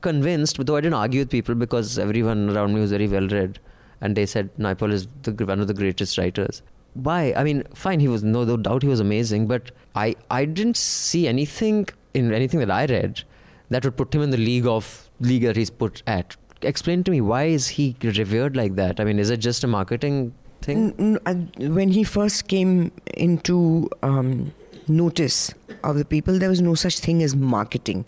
convinced. 0.01 0.63
Though 0.65 0.75
I 0.75 0.81
didn't 0.81 0.95
argue 0.95 1.21
with 1.21 1.29
people 1.29 1.55
because 1.55 1.97
everyone 1.97 2.49
around 2.49 2.73
me 2.73 2.81
was 2.81 2.91
very 2.91 3.07
well 3.07 3.27
read, 3.27 3.59
and 4.01 4.17
they 4.17 4.25
said 4.25 4.49
Naipaul 4.57 4.91
is 4.91 5.07
the, 5.21 5.45
one 5.45 5.61
of 5.61 5.67
the 5.67 5.73
greatest 5.73 6.17
writers. 6.17 6.61
Why? 6.95 7.33
I 7.37 7.43
mean, 7.45 7.63
fine, 7.73 8.01
he 8.01 8.09
was 8.09 8.23
no, 8.23 8.43
no 8.43 8.57
doubt 8.57 8.83
he 8.83 8.89
was 8.89 8.99
amazing, 8.99 9.47
but 9.47 9.71
I 9.95 10.15
I 10.29 10.43
didn't 10.43 10.75
see 10.75 11.27
anything 11.29 11.87
in 12.13 12.33
anything 12.33 12.59
that 12.59 12.69
I 12.69 12.85
read 12.85 13.23
that 13.69 13.85
would 13.85 13.95
put 13.95 14.13
him 14.13 14.21
in 14.21 14.31
the 14.31 14.37
league 14.37 14.67
of 14.67 15.09
league 15.19 15.43
that 15.43 15.55
he's 15.55 15.69
put 15.69 16.03
at. 16.05 16.35
Explain 16.63 17.03
to 17.03 17.11
me 17.11 17.21
why 17.21 17.43
is 17.45 17.67
he 17.67 17.95
revered 18.01 18.55
like 18.55 18.75
that? 18.75 18.99
I 18.99 19.03
mean, 19.03 19.19
is 19.19 19.29
it 19.29 19.37
just 19.37 19.63
a 19.63 19.67
marketing 19.67 20.33
thing? 20.61 21.17
When 21.57 21.89
he 21.89 22.03
first 22.03 22.47
came 22.47 22.91
into 23.15 23.89
um, 24.01 24.53
notice 24.87 25.53
of 25.83 25.97
the 25.97 26.05
people, 26.05 26.39
there 26.39 26.49
was 26.49 26.61
no 26.61 26.75
such 26.75 26.99
thing 26.99 27.21
as 27.23 27.35
marketing. 27.35 28.05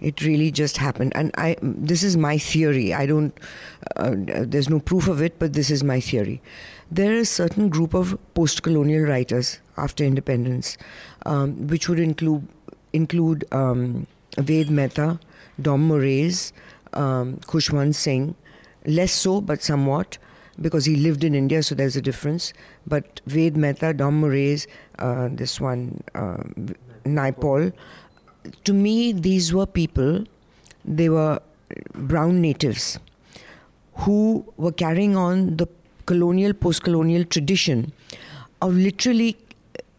It 0.00 0.20
really 0.22 0.50
just 0.50 0.78
happened, 0.78 1.12
and 1.14 1.30
I. 1.38 1.56
This 1.62 2.02
is 2.02 2.16
my 2.16 2.36
theory. 2.36 2.92
I 2.92 3.06
don't. 3.06 3.38
Uh, 3.94 4.14
there's 4.16 4.68
no 4.68 4.80
proof 4.80 5.06
of 5.06 5.22
it, 5.22 5.38
but 5.38 5.52
this 5.52 5.70
is 5.70 5.84
my 5.84 6.00
theory. 6.00 6.42
There 6.90 7.12
is 7.12 7.30
a 7.30 7.32
certain 7.32 7.68
group 7.68 7.94
of 7.94 8.18
post-colonial 8.34 9.04
writers 9.04 9.60
after 9.76 10.02
independence, 10.02 10.76
um, 11.24 11.68
which 11.68 11.88
would 11.88 12.00
include 12.00 12.48
include 12.92 13.44
um, 13.52 14.08
Ved 14.38 14.70
Mehta, 14.70 15.20
Dom 15.60 15.88
Moraes, 15.88 16.52
um, 16.94 17.36
Khushwant 17.46 17.94
Singh, 17.94 18.34
less 18.86 19.12
so, 19.12 19.40
but 19.40 19.62
somewhat, 19.62 20.18
because 20.60 20.84
he 20.84 20.96
lived 20.96 21.24
in 21.24 21.34
India, 21.34 21.62
so 21.62 21.74
there's 21.74 21.96
a 21.96 22.02
difference. 22.02 22.52
But 22.86 23.20
Ved 23.26 23.56
Mehta, 23.56 23.94
Dom 23.94 24.20
Moraes, 24.22 24.66
uh, 24.98 25.28
this 25.30 25.60
one, 25.60 26.02
uh, 26.14 26.38
Naipaul, 27.04 27.72
to 28.64 28.72
me, 28.72 29.12
these 29.12 29.52
were 29.54 29.66
people, 29.66 30.24
they 30.84 31.08
were 31.08 31.40
brown 31.94 32.40
natives 32.40 32.98
who 33.94 34.44
were 34.56 34.72
carrying 34.72 35.16
on 35.16 35.56
the 35.56 35.66
colonial, 36.06 36.52
post 36.52 36.82
colonial 36.82 37.24
tradition 37.24 37.92
of 38.60 38.74
literally 38.74 39.36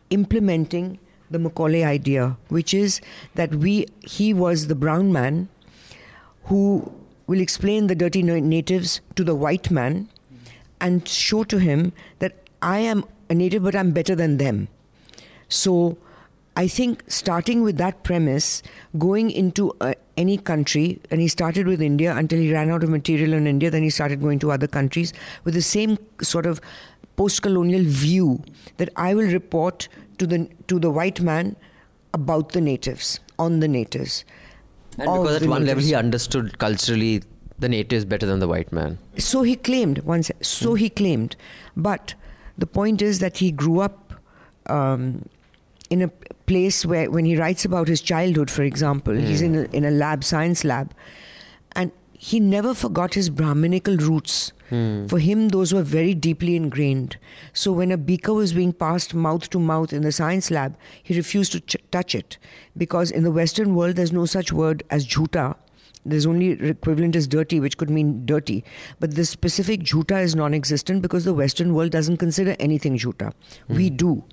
implementing 0.09 0.99
the 1.31 1.39
Macaulay 1.39 1.83
idea, 1.83 2.37
which 2.49 2.73
is 2.73 3.01
that 3.35 3.55
we, 3.55 3.87
he 4.01 4.33
was 4.33 4.67
the 4.67 4.75
brown 4.75 5.11
man 5.11 5.49
who 6.45 6.91
will 7.27 7.39
explain 7.39 7.87
the 7.87 7.95
dirty 7.95 8.21
natives 8.23 9.01
to 9.15 9.23
the 9.23 9.35
white 9.35 9.71
man 9.71 10.09
and 10.81 11.07
show 11.07 11.43
to 11.45 11.57
him 11.57 11.93
that 12.19 12.35
I 12.61 12.79
am 12.79 13.05
a 13.29 13.33
native, 13.33 13.63
but 13.63 13.75
I'm 13.75 13.91
better 13.91 14.15
than 14.15 14.37
them. 14.37 14.67
So 15.47 15.97
I 16.55 16.67
think 16.67 17.03
starting 17.07 17.63
with 17.63 17.77
that 17.77 18.03
premise, 18.03 18.61
going 18.97 19.31
into 19.31 19.71
uh, 19.81 19.93
any 20.17 20.37
country, 20.37 20.99
and 21.09 21.19
he 21.19 21.27
started 21.27 21.67
with 21.67 21.81
India 21.81 22.15
until 22.15 22.39
he 22.39 22.53
ran 22.53 22.69
out 22.69 22.83
of 22.83 22.89
material 22.89 23.33
in 23.33 23.47
India, 23.47 23.71
then 23.71 23.83
he 23.83 23.89
started 23.89 24.21
going 24.21 24.39
to 24.39 24.51
other 24.51 24.67
countries 24.67 25.13
with 25.43 25.53
the 25.53 25.61
same 25.61 25.97
sort 26.21 26.45
of 26.45 26.61
post 27.15 27.41
colonial 27.41 27.83
view 27.83 28.43
that 28.77 28.89
I 28.95 29.13
will 29.13 29.31
report 29.31 29.87
to 30.17 30.27
the, 30.27 30.49
to 30.67 30.79
the 30.79 30.91
white 30.91 31.21
man 31.21 31.55
about 32.13 32.51
the 32.51 32.61
natives, 32.61 33.19
on 33.39 33.59
the 33.59 33.67
natives. 33.67 34.23
And 34.97 35.11
because 35.11 35.41
at 35.41 35.49
one 35.49 35.65
level 35.65 35.83
he 35.83 35.95
understood 35.95 36.59
culturally 36.59 37.23
the 37.59 37.69
natives 37.69 38.05
better 38.05 38.25
than 38.25 38.39
the 38.39 38.47
white 38.47 38.71
man. 38.71 38.97
So 39.17 39.43
he 39.43 39.55
claimed 39.55 39.99
once. 39.99 40.31
So 40.41 40.73
he 40.73 40.89
claimed, 40.89 41.35
but 41.77 42.15
the 42.57 42.67
point 42.67 43.01
is 43.01 43.19
that 43.19 43.37
he 43.37 43.51
grew 43.51 43.79
up 43.79 44.13
um, 44.67 45.27
in 45.89 46.01
a 46.01 46.07
place 46.45 46.85
where, 46.85 47.09
when 47.09 47.25
he 47.25 47.37
writes 47.37 47.65
about 47.65 47.87
his 47.87 48.01
childhood, 48.01 48.49
for 48.49 48.63
example, 48.63 49.13
he's 49.13 49.41
in 49.41 49.55
a, 49.55 49.63
in 49.65 49.85
a 49.85 49.91
lab, 49.91 50.23
science 50.23 50.63
lab, 50.63 50.93
he 52.23 52.39
never 52.39 52.73
forgot 52.73 53.15
his 53.15 53.29
Brahminical 53.29 53.97
roots. 53.97 54.53
Hmm. 54.69 55.07
For 55.07 55.19
him, 55.19 55.49
those 55.49 55.73
were 55.73 55.83
very 55.83 56.13
deeply 56.13 56.55
ingrained. 56.55 57.17
So 57.51 57.73
when 57.73 57.91
a 57.91 57.97
beaker 57.97 58.33
was 58.33 58.53
being 58.53 58.71
passed 58.71 59.13
mouth 59.13 59.49
to 59.49 59.59
mouth 59.59 59.91
in 59.91 60.03
the 60.03 60.11
science 60.13 60.49
lab, 60.49 60.77
he 61.03 61.17
refused 61.17 61.51
to 61.51 61.59
ch- 61.59 61.75
touch 61.91 62.15
it 62.15 62.37
because 62.77 63.11
in 63.11 63.23
the 63.23 63.31
Western 63.31 63.75
world, 63.75 63.97
there's 63.97 64.13
no 64.13 64.25
such 64.25 64.53
word 64.53 64.83
as 64.89 65.05
jhuta. 65.05 65.57
There's 66.05 66.25
only 66.25 66.51
equivalent 66.51 67.17
as 67.17 67.27
dirty, 67.27 67.59
which 67.59 67.75
could 67.75 67.89
mean 67.89 68.25
dirty. 68.25 68.63
But 69.01 69.15
the 69.15 69.25
specific 69.25 69.81
jhuta 69.81 70.23
is 70.23 70.33
non 70.33 70.53
existent 70.53 71.01
because 71.01 71.25
the 71.25 71.33
Western 71.33 71.73
world 71.73 71.91
doesn't 71.91 72.17
consider 72.17 72.55
anything 72.57 72.97
jhuta. 72.97 73.33
Hmm. 73.67 73.75
We 73.75 73.89
do. 73.89 74.23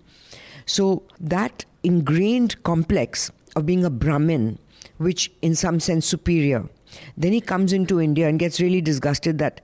So 0.65 1.03
that 1.19 1.65
ingrained 1.83 2.63
complex 2.63 3.33
of 3.57 3.67
being 3.67 3.85
a 3.85 3.91
Brahmin, 3.91 4.61
which 4.99 5.33
in 5.43 5.57
some 5.57 5.81
sense 5.81 6.07
superior, 6.07 6.69
then 7.17 7.33
he 7.33 7.41
comes 7.41 7.73
into 7.73 8.01
India 8.01 8.29
and 8.29 8.39
gets 8.39 8.61
really 8.61 8.81
disgusted 8.81 9.39
that 9.39 9.61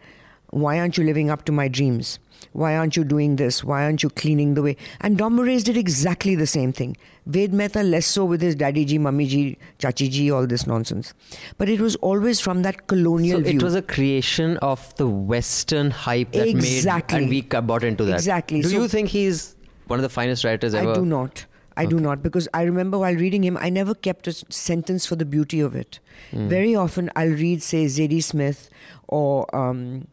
why 0.50 0.78
aren't 0.78 0.96
you 0.96 1.04
living 1.04 1.28
up 1.30 1.44
to 1.46 1.52
my 1.52 1.68
dreams? 1.68 2.18
Why 2.52 2.76
aren't 2.76 2.96
you 2.96 3.02
doing 3.04 3.36
this? 3.36 3.64
Why 3.64 3.82
aren't 3.84 4.02
you 4.02 4.08
cleaning 4.10 4.54
the 4.54 4.62
way? 4.62 4.76
And 5.00 5.18
Dom 5.18 5.36
Moraes 5.36 5.64
did 5.64 5.76
exactly 5.76 6.34
the 6.34 6.46
same 6.46 6.72
thing. 6.72 6.96
Ved 7.26 7.52
Mehta 7.52 7.82
less 7.82 8.06
so 8.06 8.24
with 8.24 8.40
his 8.40 8.54
daddy 8.54 8.84
ji, 8.84 8.98
mummy 8.98 9.26
ji, 9.26 9.58
chachi 9.78 10.08
ji, 10.10 10.30
all 10.30 10.46
this 10.46 10.66
nonsense. 10.66 11.12
But 11.58 11.68
it 11.68 11.80
was 11.80 11.96
always 11.96 12.40
from 12.40 12.62
that 12.62 12.86
colonial 12.86 13.38
So 13.38 13.44
view. 13.44 13.58
it 13.58 13.62
was 13.62 13.74
a 13.74 13.82
creation 13.82 14.56
of 14.58 14.94
the 14.96 15.08
Western 15.08 15.90
hype 15.90 16.32
that 16.32 16.46
Exactly. 16.48 17.16
made, 17.18 17.22
and 17.22 17.30
we 17.30 17.60
bought 17.62 17.82
into 17.84 18.04
that. 18.04 18.14
Exactly. 18.16 18.62
Do 18.62 18.68
So- 18.68 18.82
you 18.82 18.88
think 18.88 19.08
he's 19.08 19.56
one 19.86 19.98
of 19.98 20.02
the 20.02 20.08
finest 20.10 20.44
writers 20.44 20.74
ever? 20.74 20.92
I 20.92 20.94
do 20.94 21.04
not. 21.04 21.46
I 21.76 21.84
do 21.86 21.98
not 22.00 22.22
because 22.22 22.48
I 22.54 22.62
remember 22.62 22.98
while 22.98 23.14
reading 23.14 23.42
him, 23.44 23.56
I 23.60 23.68
never 23.70 23.94
kept 23.94 24.26
a 24.26 24.32
sentence 24.32 25.04
for 25.06 25.16
the 25.16 25.24
beauty 25.26 25.60
of 25.60 25.74
it. 25.76 26.00
Very 26.32 26.74
often, 26.74 27.10
I'll 27.16 27.28
read, 27.28 27.62
say, 27.62 27.84
Zadie 27.86 28.22
Smith 28.22 28.70
or 29.08 29.54
um, 29.54 30.06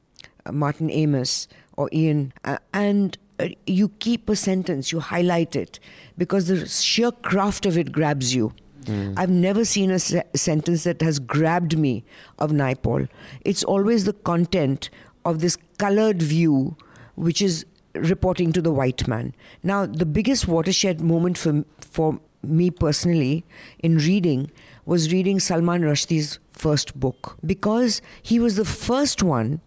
Martin 0.52 0.90
Amis 0.92 1.48
or 1.78 1.90
Ian, 1.94 2.34
uh, 2.46 2.58
and 2.74 3.18
uh, 3.40 3.48
you 3.66 3.90
keep 4.00 4.30
a 4.30 4.36
sentence, 4.36 4.92
you 4.92 5.00
highlight 5.00 5.56
it 5.56 5.80
because 6.18 6.48
the 6.48 6.68
sheer 6.68 7.12
craft 7.12 7.66
of 7.66 7.78
it 7.78 7.92
grabs 7.92 8.36
you. 8.36 8.54
I've 9.16 9.30
never 9.30 9.64
seen 9.64 9.92
a 9.92 9.98
se- 10.00 10.24
sentence 10.36 10.84
that 10.84 11.02
has 11.02 11.18
grabbed 11.18 11.78
me 11.78 12.04
of 12.38 12.52
Naipaul. 12.52 13.08
It's 13.46 13.64
always 13.64 14.04
the 14.04 14.12
content 14.12 14.90
of 15.24 15.40
this 15.40 15.58
colored 15.78 16.22
view, 16.22 16.76
which 17.16 17.42
is 17.42 17.66
reporting 17.96 18.52
to 18.54 18.62
the 18.62 18.72
white 18.72 19.08
man. 19.08 19.34
Now, 19.62 19.86
the 19.86 20.06
biggest 20.06 20.48
watershed 20.48 21.02
moment 21.02 21.38
for, 21.38 21.64
for 21.80 22.20
me 22.42 22.70
personally 22.72 23.46
in 23.80 23.98
reading 23.98 24.52
was 24.86 25.12
reading 25.14 25.40
Salman 25.40 25.82
Rushdie's 25.84 26.40
first 26.52 27.00
book 27.00 27.38
because 27.46 28.02
he 28.22 28.40
was 28.40 28.56
the 28.56 28.66
first 28.66 29.24
one 29.24 29.62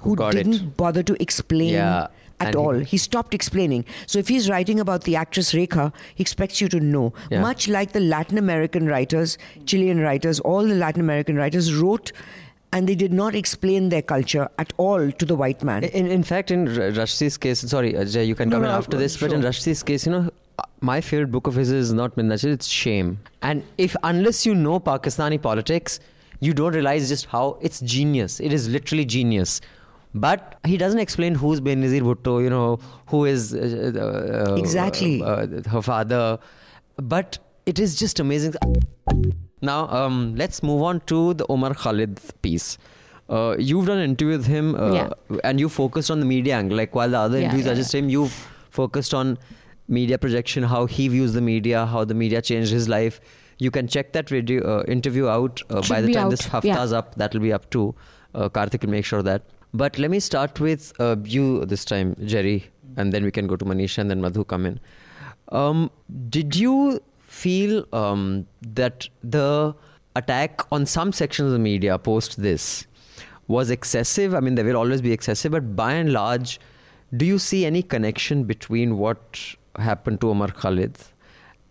who 0.00 0.16
Got 0.16 0.32
didn't 0.32 0.76
bother 0.76 1.02
to 1.02 1.20
explain 1.22 1.74
Yeah, 1.74 2.08
at 2.40 2.48
and 2.48 2.54
he- 2.54 2.58
all. 2.58 2.74
He 2.80 2.96
stopped 2.98 3.32
explaining. 3.34 3.84
So 4.06 4.18
if 4.18 4.28
he's 4.28 4.50
writing 4.50 4.80
about 4.80 5.04
the 5.04 5.16
actress 5.16 5.52
Rekha, 5.52 5.92
he 6.14 6.22
expects 6.22 6.60
you 6.60 6.68
to 6.68 6.80
know. 6.80 7.12
Yeah. 7.30 7.40
Much 7.40 7.68
like 7.68 7.92
the 7.92 8.00
Latin 8.00 8.38
American 8.38 8.86
writers, 8.86 9.38
Chilean 9.66 10.00
writers, 10.00 10.40
all 10.40 10.62
the 10.66 10.74
Latin 10.74 11.00
American 11.00 11.36
writers 11.36 11.74
wrote 11.74 12.12
and 12.72 12.88
they 12.88 12.94
did 12.94 13.12
not 13.12 13.34
explain 13.34 13.88
their 13.88 14.02
culture 14.02 14.48
at 14.58 14.72
all 14.76 15.10
to 15.10 15.24
the 15.24 15.34
white 15.34 15.62
man. 15.62 15.84
In, 15.84 16.06
in 16.06 16.22
fact, 16.22 16.50
in 16.50 16.68
R- 16.68 16.90
Rushdie's 16.90 17.36
case, 17.36 17.60
sorry, 17.60 17.96
uh, 17.96 18.04
Jay, 18.04 18.24
you 18.24 18.34
can 18.34 18.50
come 18.50 18.62
no, 18.62 18.68
in 18.68 18.74
after 18.74 18.96
uh, 18.96 19.00
this, 19.00 19.16
but 19.16 19.32
in 19.32 19.40
sure. 19.40 19.50
Rushdie's 19.50 19.82
case, 19.82 20.06
you 20.06 20.12
know, 20.12 20.30
uh, 20.58 20.62
my 20.80 21.00
favorite 21.00 21.30
book 21.30 21.46
of 21.46 21.54
his 21.54 21.70
is 21.70 21.92
not 21.92 22.16
Minnachil, 22.16 22.52
it's 22.52 22.66
Shame. 22.66 23.18
And 23.42 23.62
if, 23.78 23.96
unless 24.02 24.44
you 24.44 24.54
know 24.54 24.80
Pakistani 24.80 25.40
politics, 25.40 26.00
you 26.40 26.52
don't 26.52 26.74
realize 26.74 27.08
just 27.08 27.26
how 27.26 27.58
it's 27.60 27.80
genius. 27.80 28.40
It 28.40 28.52
is 28.52 28.68
literally 28.68 29.04
genius. 29.04 29.60
But 30.14 30.58
he 30.64 30.76
doesn't 30.76 30.98
explain 30.98 31.34
who's 31.34 31.60
Benazir 31.60 32.00
Bhutto, 32.00 32.42
you 32.42 32.48
know, 32.48 32.78
who 33.06 33.26
is 33.26 33.54
uh, 33.54 34.48
uh, 34.48 34.54
Exactly. 34.54 35.22
uh, 35.22 35.26
uh, 35.26 35.46
her 35.68 35.82
father. 35.82 36.38
But 36.96 37.38
it 37.66 37.78
is 37.78 37.96
just 37.96 38.18
amazing. 38.20 38.54
Now, 39.62 39.88
um, 39.88 40.34
let's 40.36 40.62
move 40.62 40.82
on 40.82 41.00
to 41.06 41.34
the 41.34 41.46
Omar 41.48 41.74
Khalid 41.74 42.20
piece. 42.42 42.76
Uh, 43.28 43.56
you've 43.58 43.86
done 43.86 43.98
an 43.98 44.10
interview 44.10 44.36
with 44.36 44.46
him, 44.46 44.74
uh, 44.74 44.92
Yeah. 44.92 45.08
and 45.44 45.58
you 45.58 45.68
focused 45.68 46.10
on 46.10 46.20
the 46.20 46.26
media 46.26 46.56
angle. 46.56 46.76
Like 46.76 46.94
while 46.94 47.08
the 47.10 47.18
other 47.18 47.38
Yeah, 47.38 47.44
interviews 47.46 47.66
yeah, 47.66 47.72
are 47.72 47.74
just 47.76 47.94
him, 47.94 48.08
you've 48.10 48.34
focused 48.70 49.14
on 49.14 49.38
media 49.88 50.18
projection, 50.18 50.62
how 50.64 50.84
he 50.86 51.08
views 51.08 51.32
the 51.32 51.40
media, 51.40 51.86
how 51.86 52.04
the 52.04 52.14
media 52.14 52.42
changed 52.42 52.70
his 52.70 52.88
life. 52.88 53.20
You 53.58 53.70
can 53.70 53.88
check 53.88 54.12
that 54.12 54.28
video 54.28 54.62
uh, 54.62 54.84
interview 54.86 55.26
out 55.28 55.62
uh, 55.70 55.80
by 55.88 56.02
the 56.02 56.12
time 56.12 56.26
out, 56.26 56.30
this 56.30 56.42
hafta's 56.46 56.92
up. 56.92 57.14
That'll 57.14 57.40
be 57.40 57.52
up 57.52 57.70
too. 57.70 57.94
Uh, 58.34 58.48
Karthik 58.50 58.82
will 58.82 58.90
make 58.90 59.06
sure 59.06 59.22
that. 59.22 59.42
But 59.72 59.98
let 59.98 60.10
me 60.10 60.20
start 60.20 60.60
with 60.60 60.92
uh, 61.00 61.16
you 61.24 61.64
this 61.64 61.84
time, 61.86 62.14
Jerry, 62.24 62.66
and 62.96 63.12
then 63.12 63.24
we 63.24 63.30
can 63.30 63.46
go 63.46 63.56
to 63.56 63.64
Manisha 63.64 63.98
and 63.98 64.10
then 64.10 64.20
Madhu 64.20 64.44
come 64.44 64.66
in. 64.66 64.78
Um, 65.48 65.90
did 66.28 66.54
you 66.56 67.00
feel 67.42 67.84
um, 67.92 68.46
that 68.62 69.08
the 69.22 69.74
attack 70.14 70.60
on 70.72 70.86
some 70.86 71.12
sections 71.12 71.46
of 71.46 71.52
the 71.52 71.58
media 71.58 71.98
post 71.98 72.40
this 72.40 72.86
was 73.46 73.70
excessive? 73.70 74.34
I 74.34 74.40
mean, 74.40 74.54
there 74.54 74.64
will 74.64 74.76
always 74.76 75.02
be 75.02 75.12
excessive, 75.12 75.52
but 75.52 75.76
by 75.76 75.92
and 75.92 76.12
large, 76.12 76.58
do 77.16 77.26
you 77.26 77.38
see 77.38 77.64
any 77.66 77.82
connection 77.82 78.44
between 78.44 78.98
what 78.98 79.40
happened 79.78 80.20
to 80.22 80.30
Omar 80.30 80.48
Khalid 80.48 80.96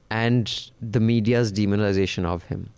and 0.09 0.71
the 0.81 0.99
media's 0.99 1.51
demonization 1.51 2.25
of 2.25 2.43
him? 2.43 2.69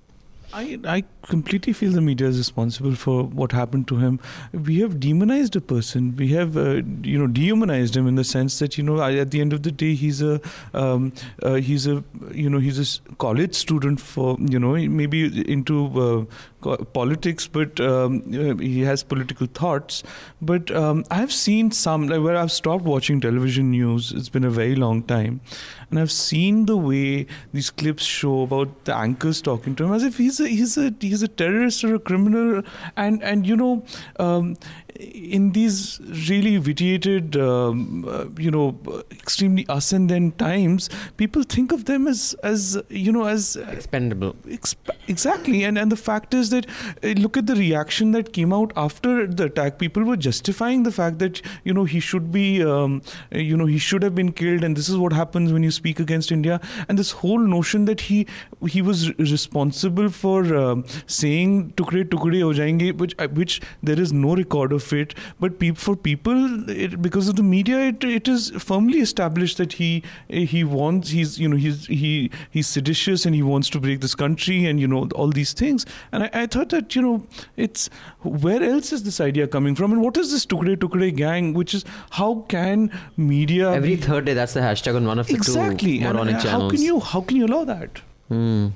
I, 0.54 0.80
I 0.86 1.04
completely 1.24 1.74
feel 1.74 1.92
the 1.92 2.02
media 2.02 2.28
is 2.28 2.38
responsible 2.38 2.96
for 2.96 3.24
what 3.24 3.52
happened 3.52 3.88
to 3.90 3.98
him. 3.98 4.20
We 4.54 4.80
have 4.80 5.00
demonized 5.00 5.56
a 5.56 5.62
person. 5.62 6.16
We 6.16 6.30
have, 6.30 6.56
uh, 6.56 6.82
you 7.04 7.20
know, 7.20 7.28
dehumanized 7.28 7.98
him 7.98 8.08
in 8.08 8.16
the 8.16 8.24
sense 8.24 8.60
that 8.60 8.78
you 8.78 8.84
know, 8.84 9.02
at 9.02 9.32
the 9.32 9.42
end 9.42 9.52
of 9.52 9.64
the 9.64 9.72
day, 9.72 9.94
he's 9.94 10.22
a, 10.22 10.40
um, 10.74 11.12
uh, 11.44 11.56
he's 11.56 11.86
a, 11.86 12.04
you 12.32 12.50
know, 12.50 12.60
he's 12.60 12.80
a 12.80 13.16
college 13.16 13.56
student 13.56 14.00
for, 14.00 14.38
you 14.40 14.58
know, 14.58 14.74
maybe 14.74 15.52
into 15.52 16.28
uh, 16.64 16.78
politics, 16.94 17.48
but 17.48 17.80
um, 17.80 18.24
uh, 18.34 18.56
he 18.56 18.82
has 18.82 19.04
political 19.04 19.48
thoughts. 19.48 20.04
But 20.42 20.72
um, 20.72 21.06
I've 21.12 21.34
seen 21.34 21.72
some 21.72 22.08
like 22.08 22.22
where 22.22 22.36
I've 22.36 22.52
stopped 22.52 22.84
watching 22.84 23.22
television 23.22 23.72
news. 23.72 24.12
It's 24.12 24.30
been 24.30 24.44
a 24.44 24.50
very 24.50 24.76
long 24.76 25.04
time, 25.04 25.42
and 25.90 26.00
I've 26.00 26.12
seen 26.12 26.66
the 26.66 26.76
way 26.76 27.28
these 27.54 27.70
clips 27.70 28.04
show 28.04 28.42
about 28.42 28.86
the 28.86 28.96
anchors 28.96 29.42
talking 29.42 29.76
to 29.76 29.86
him 29.86 29.94
as 29.94 30.04
if 30.04 30.18
he's 30.18 30.40
a 30.40 30.48
he's 30.48 30.78
a 30.78 30.94
he's 31.00 31.24
a 31.24 31.28
terrorist 31.28 31.84
or 31.84 31.96
a 31.96 32.00
criminal, 32.00 32.64
and 32.96 33.24
and 33.24 33.48
you 33.48 33.56
know. 33.56 33.84
Um, 34.20 34.58
in 35.00 35.52
these 35.52 36.00
really 36.28 36.58
vitiated, 36.58 37.38
um, 37.38 38.06
uh, 38.08 38.26
you 38.38 38.52
know, 38.52 38.78
extremely 39.12 39.66
us 39.70 39.92
and 39.92 40.10
then 40.10 40.32
times, 40.34 40.90
people 41.18 41.44
think 41.44 41.72
of 41.72 41.86
them 41.86 42.08
as, 42.08 42.36
as 42.44 42.82
you 42.90 43.12
know, 43.12 43.26
as 43.26 43.56
Expendable. 43.56 44.34
Exp- 44.48 44.96
exactly. 45.08 45.64
And 45.64 45.78
and 45.78 45.92
the 45.92 45.96
fact 45.98 46.34
is 46.34 46.50
that 46.50 46.66
uh, 47.04 47.10
look 47.10 47.38
at 47.38 47.48
the 47.48 47.56
reaction 47.56 48.12
that 48.12 48.34
came 48.34 48.54
out 48.54 48.72
after 48.76 49.28
the 49.28 49.46
attack. 49.46 49.78
People 49.80 50.04
were 50.04 50.18
justifying 50.18 50.84
the 50.84 50.92
fact 50.92 51.20
that 51.20 51.42
you 51.64 51.74
know 51.74 51.84
he 51.84 52.00
should 52.00 52.32
be 52.32 52.64
um, 52.64 53.02
uh, 53.34 53.38
you 53.38 53.56
know 53.58 53.66
he 53.66 53.78
should 53.78 54.04
have 54.04 54.16
been 54.16 54.32
killed 54.32 54.64
and 54.64 54.76
this 54.76 54.90
is 54.90 54.98
what 54.98 55.14
happens 55.14 55.54
when 55.54 55.64
you 55.64 55.72
speak 55.72 56.00
against 56.00 56.32
india. 56.32 56.60
And 56.88 56.98
this 56.98 57.12
whole 57.12 57.40
notion 57.40 57.86
that 57.86 58.02
he 58.02 58.26
he 58.68 58.82
was 58.82 59.10
r- 59.10 59.16
responsible 59.20 60.10
for 60.10 60.56
um, 60.56 60.86
saying 61.06 61.74
tukre 61.82 62.04
tukre 62.16 62.42
ho 62.42 62.52
jayenge 62.62 62.98
which 62.98 63.16
uh, 63.20 63.28
which 63.42 63.62
there 63.84 64.00
is 64.00 64.14
no 64.14 64.36
record 64.36 64.72
of 64.80 64.87
it 64.94 65.14
but 65.40 65.60
peop 65.60 65.78
for 65.78 65.96
people 65.96 66.70
it, 66.70 67.02
because 67.02 67.28
of 67.28 67.36
the 67.36 67.44
media 67.44 67.80
it, 67.88 68.04
it 68.04 68.28
is 68.28 68.50
firmly 68.58 69.00
established 69.00 69.58
that 69.58 69.74
he 69.74 70.04
he 70.30 70.64
wants 70.64 71.10
he's 71.10 71.40
you 71.40 71.48
know 71.48 71.56
he's 71.58 71.86
he 71.88 72.30
he's 72.52 72.68
seditious 72.68 73.26
and 73.26 73.36
he 73.36 73.42
wants 73.44 73.70
to 73.70 73.80
break 73.80 74.02
this 74.02 74.16
country 74.16 74.66
and 74.66 74.80
you 74.80 74.88
know 74.88 75.08
all 75.16 75.30
these 75.30 75.54
things 75.54 75.86
and 76.12 76.24
I, 76.24 76.30
I 76.34 76.46
thought 76.48 76.70
that 76.70 76.96
you 76.96 77.02
know 77.02 77.26
it's 77.56 77.90
where 78.24 78.62
else 78.64 78.92
is 78.94 79.04
this 79.04 79.20
idea 79.22 79.48
coming 79.48 79.76
from 79.76 79.92
and 79.92 80.02
what 80.02 80.18
is 80.18 80.32
this 80.32 80.46
tukre 80.46 80.76
tukre 80.78 81.16
gang 81.16 81.54
which 81.54 81.74
is 81.74 81.86
how 82.12 82.46
can 82.50 82.92
media 83.16 83.72
Every 83.72 83.96
be- 83.96 84.02
third 84.02 84.26
day, 84.26 84.34
that's 84.34 84.54
the 84.54 84.60
hashtag 84.62 84.96
on 84.96 85.06
one 85.06 85.20
of 85.20 85.28
the 85.28 85.34
exactly 85.36 86.00
two 86.00 86.06
and 86.06 86.14
moronic 86.14 86.36
uh, 86.36 86.42
channels. 86.42 86.64
how 86.64 86.70
can 86.76 86.82
you 86.82 87.00
how 87.00 87.22
can 87.22 87.38
you 87.38 87.46
allow 87.46 87.64
that 87.64 88.02
Hmm. 88.30 88.68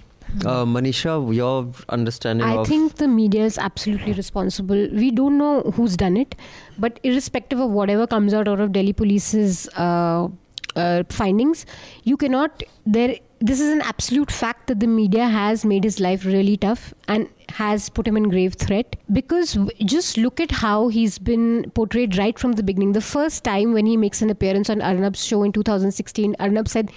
Uh, 0.45 0.65
Manisha, 0.65 1.33
your 1.35 1.71
understanding 1.89 2.47
I 2.47 2.63
think 2.63 2.95
the 2.95 3.07
media 3.07 3.43
is 3.43 3.57
absolutely 3.57 4.13
responsible. 4.13 4.87
We 4.91 5.11
don't 5.11 5.37
know 5.37 5.61
who's 5.75 5.97
done 5.97 6.17
it, 6.17 6.35
but 6.79 6.99
irrespective 7.03 7.59
of 7.59 7.69
whatever 7.71 8.07
comes 8.07 8.33
out 8.33 8.47
out 8.47 8.59
of 8.59 8.71
Delhi 8.71 8.93
Police's 8.93 9.67
uh, 9.69 10.29
uh, 10.75 11.03
findings, 11.09 11.65
you 12.03 12.15
cannot. 12.17 12.63
There, 12.85 13.15
this 13.39 13.59
is 13.59 13.73
an 13.73 13.81
absolute 13.81 14.31
fact 14.31 14.67
that 14.67 14.79
the 14.79 14.87
media 14.87 15.27
has 15.27 15.65
made 15.65 15.83
his 15.83 15.99
life 15.99 16.25
really 16.25 16.55
tough 16.55 16.93
and 17.07 17.27
has 17.49 17.89
put 17.89 18.07
him 18.07 18.15
in 18.15 18.29
grave 18.29 18.53
threat. 18.53 18.95
Because 19.11 19.57
just 19.83 20.17
look 20.17 20.39
at 20.39 20.51
how 20.51 20.87
he's 20.87 21.17
been 21.17 21.71
portrayed 21.75 22.17
right 22.17 22.37
from 22.39 22.53
the 22.53 22.63
beginning. 22.63 22.93
The 22.93 23.01
first 23.01 23.43
time 23.43 23.73
when 23.73 23.85
he 23.85 23.97
makes 23.97 24.21
an 24.21 24.29
appearance 24.29 24.69
on 24.69 24.81
Arnab's 24.81 25.25
show 25.25 25.43
in 25.43 25.51
2016, 25.51 26.35
Arnab 26.39 26.69
said, 26.69 26.91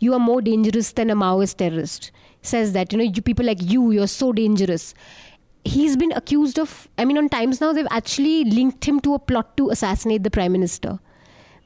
"You 0.00 0.14
are 0.14 0.18
more 0.18 0.42
dangerous 0.42 0.92
than 0.92 1.10
a 1.10 1.14
Maoist 1.14 1.56
terrorist." 1.56 2.10
Says 2.42 2.72
that 2.72 2.92
you 2.92 2.98
know, 2.98 3.04
you 3.04 3.22
people 3.22 3.44
like 3.44 3.58
you, 3.60 3.90
you're 3.90 4.06
so 4.06 4.32
dangerous. 4.32 4.94
He's 5.62 5.94
been 5.94 6.12
accused 6.12 6.58
of 6.58 6.88
i 6.96 7.04
mean 7.04 7.18
on 7.18 7.28
times 7.28 7.60
now 7.60 7.70
they've 7.74 7.86
actually 7.90 8.44
linked 8.44 8.86
him 8.86 8.98
to 9.00 9.12
a 9.12 9.18
plot 9.18 9.56
to 9.58 9.68
assassinate 9.68 10.22
the 10.22 10.30
prime 10.30 10.52
minister. 10.52 10.98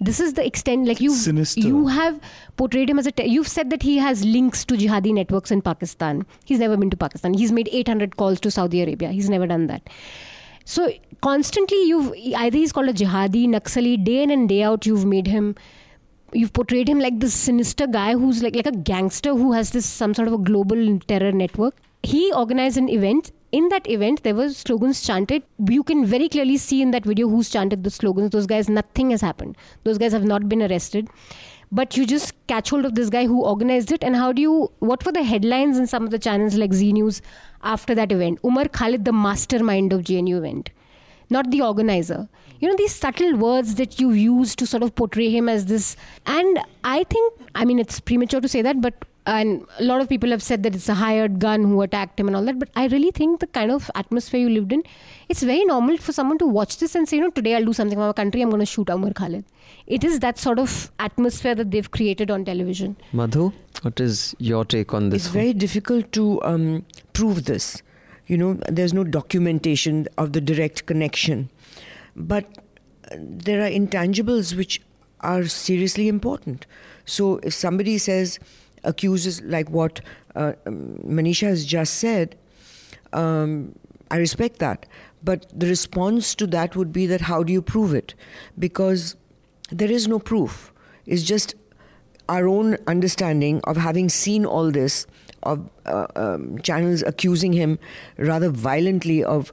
This 0.01 0.19
is 0.19 0.35
the 0.35 0.45
extent 0.45 0.89
like 0.89 1.01
you 1.01 1.15
you 1.57 1.87
have 1.87 2.21
portrayed 2.57 2.91
him 2.91 2.99
as 2.99 3.07
a 3.07 3.13
te- 3.13 3.27
you've 3.27 3.47
said 3.47 3.71
that 3.71 3.83
he 3.83 3.99
has 3.99 4.25
links 4.25 4.65
to 4.65 4.75
jihadi 4.75 5.15
networks 5.15 5.53
in 5.53 5.63
pakistan. 5.63 6.27
He's 6.45 6.59
never 6.59 6.77
been 6.77 6.91
to 6.91 6.97
pakistan. 6.97 7.35
He's 7.35 7.53
made 7.53 7.69
800 7.73 8.17
calls 8.17 8.41
to 8.41 8.51
saudi 8.51 8.83
arabia. 8.83 9.13
He's 9.13 9.31
never 9.31 9.47
done 9.47 9.69
that. 9.69 9.89
So 10.65 10.91
constantly 11.23 11.81
you've 11.87 12.13
either 12.17 12.59
he's 12.59 12.73
called 12.73 12.89
a 12.89 12.93
jihadi 12.93 13.47
naxali 13.55 14.03
day 14.03 14.23
in 14.25 14.31
and 14.31 14.49
day 14.49 14.63
out 14.63 14.87
you've 14.87 15.07
made 15.07 15.29
him 15.29 15.55
you've 16.35 16.53
portrayed 16.53 16.89
him 16.89 16.99
like 16.99 17.21
this 17.21 17.35
sinister 17.35 17.87
guy 17.87 18.13
who's 18.13 18.43
like 18.43 18.57
like 18.57 18.67
a 18.67 18.77
gangster 18.91 19.35
who 19.35 19.53
has 19.53 19.71
this 19.71 19.87
some 19.87 20.15
sort 20.15 20.29
of 20.29 20.35
a 20.35 20.39
global 20.39 20.99
terror 21.01 21.33
network. 21.33 21.77
He 22.03 22.33
organized 22.33 22.77
an 22.77 22.89
event. 22.89 23.33
In 23.53 23.69
that 23.69 23.89
event 23.89 24.25
there 24.25 24.35
were 24.35 24.51
slogans 24.51 25.01
chanted. 25.07 25.45
You 25.71 25.85
can 25.85 26.05
very 26.05 26.29
clearly 26.29 26.57
see 26.57 26.83
in 26.83 26.91
that 26.91 27.05
video 27.05 27.29
who's 27.29 27.51
chanted 27.51 27.85
the 27.85 27.91
slogans. 27.91 28.31
Those 28.31 28.47
guys 28.47 28.69
nothing 28.69 29.11
has 29.11 29.21
happened. 29.21 29.57
Those 29.85 29.99
guys 29.99 30.13
have 30.13 30.25
not 30.25 30.49
been 30.49 30.63
arrested. 30.63 31.09
But 31.73 31.97
you 31.97 32.07
just 32.07 32.35
catch 32.47 32.71
hold 32.71 32.85
of 32.85 32.95
this 32.95 33.11
guy 33.11 33.27
who 33.27 33.45
organized 33.45 33.93
it. 33.93 34.05
And 34.05 34.17
how 34.17 34.33
do 34.33 34.43
you 34.43 34.73
what 34.81 35.07
were 35.07 35.13
the 35.13 35.23
headlines 35.23 35.79
in 35.79 35.87
some 35.87 36.05
of 36.05 36.11
the 36.11 36.19
channels 36.19 36.57
like 36.57 36.73
z 36.73 36.93
news 36.93 37.23
after 37.63 37.95
that 37.95 38.13
event? 38.13 38.41
Umar 38.45 38.69
khalid 38.69 39.05
the 39.05 39.13
mastermind 39.13 39.93
of 39.93 40.03
jnu 40.03 40.37
event 40.39 40.71
not 41.31 41.51
the 41.51 41.63
organizer. 41.63 42.29
You 42.65 42.71
know, 42.71 42.77
these 42.77 42.95
subtle 42.95 43.37
words 43.37 43.75
that 43.75 44.01
you 44.01 44.13
use 44.13 44.57
to 44.57 44.67
sort 44.67 44.83
of 44.83 44.95
portray 44.95 45.29
him 45.29 45.51
as 45.51 45.67
this. 45.67 45.97
And 46.25 46.59
I 46.83 47.05
think, 47.05 47.35
I 47.55 47.67
mean, 47.67 47.79
it's 47.79 48.01
premature 48.01 48.41
to 48.41 48.49
say 48.49 48.63
that, 48.63 48.81
but 48.81 48.95
and 49.27 49.67
a 49.79 49.85
lot 49.85 50.01
of 50.01 50.09
people 50.09 50.31
have 50.31 50.43
said 50.43 50.63
that 50.63 50.75
it's 50.75 50.89
a 50.89 50.95
hired 50.95 51.39
gun 51.41 51.63
who 51.65 51.83
attacked 51.83 52.19
him 52.19 52.27
and 52.27 52.35
all 52.35 52.43
that. 52.47 52.59
But 52.59 52.71
I 52.75 52.87
really 52.87 53.11
think 53.11 53.41
the 53.41 53.47
kind 53.49 53.71
of 53.71 53.91
atmosphere 53.95 54.41
you 54.41 54.49
lived 54.49 54.73
in, 54.73 54.83
it's 55.29 55.43
very 55.43 55.63
normal 55.67 55.99
for 55.99 56.15
someone 56.15 56.39
to 56.39 56.47
watch 56.47 56.79
this 56.79 56.95
and 56.95 57.07
say, 57.07 57.19
you 57.19 57.25
know, 57.25 57.29
today 57.31 57.55
I'll 57.55 57.67
do 57.67 57.75
something 57.75 57.99
for 57.99 58.07
my 58.07 58.13
country. 58.15 58.41
I'm 58.41 58.49
going 58.49 58.61
to 58.61 58.67
shoot 58.67 58.89
Umar 58.89 59.13
Khalid. 59.13 59.45
It 59.87 60.03
is 60.03 60.21
that 60.21 60.39
sort 60.39 60.59
of 60.59 60.91
atmosphere 60.99 61.55
that 61.55 61.71
they've 61.71 61.91
created 61.91 62.31
on 62.31 62.47
television. 62.47 62.97
Madhu, 63.13 63.53
what 63.83 64.01
is 64.01 64.35
your 64.39 64.65
take 64.65 64.95
on 64.95 65.11
this? 65.11 65.27
It's 65.27 65.35
very 65.35 65.53
difficult 65.53 66.13
to 66.13 66.43
um, 66.43 66.87
prove 67.13 67.45
this. 67.45 67.83
You 68.27 68.39
know, 68.39 68.55
there's 68.71 68.95
no 68.95 69.05
documentation 69.05 70.07
of 70.17 70.33
the 70.33 70.41
direct 70.41 70.87
connection. 70.87 71.51
But 72.17 72.45
uh, 73.11 73.17
there 73.19 73.63
are 73.63 73.71
intangibles 73.71 74.57
which 74.57 74.81
are 75.21 75.47
seriously 75.47 76.09
important. 76.09 76.67
So 77.07 77.39
if 77.39 77.55
somebody 77.55 77.99
says, 77.99 78.39
accuses 78.85 79.41
like 79.43 79.71
what 79.71 80.01
uh, 80.35 80.53
um, 80.67 80.99
Manisha 81.05 81.49
has 81.49 81.65
just 81.65 81.95
said, 81.95 82.37
um, 83.13 83.75
I 84.11 84.19
respect 84.19 84.59
that. 84.59 84.87
But 85.23 85.47
the 85.59 85.67
response 85.67 86.35
to 86.37 86.47
that 86.49 86.77
would 86.77 86.93
be 86.93 87.07
that 87.07 87.23
how 87.23 87.43
do 87.43 87.53
you 87.53 87.63
prove 87.63 87.95
it? 87.95 88.15
Because 88.59 89.17
there 89.71 89.91
is 89.91 90.07
no 90.07 90.19
proof. 90.19 90.73
It's 91.07 91.23
just 91.23 91.55
our 92.29 92.47
own 92.47 92.77
understanding 92.87 93.61
of 93.65 93.77
having 93.77 94.09
seen 94.09 94.45
all 94.45 94.71
this, 94.71 95.07
of 95.43 95.69
uh, 95.87 96.07
um, 96.17 96.59
channels 96.61 97.03
accusing 97.03 97.53
him 97.53 97.79
rather 98.17 98.49
violently 98.49 99.23
of 99.23 99.53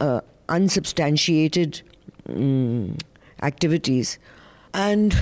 uh, 0.00 0.20
unsubstantiated 0.48 1.82
um, 2.28 2.96
activities 3.42 4.18
and 4.74 5.14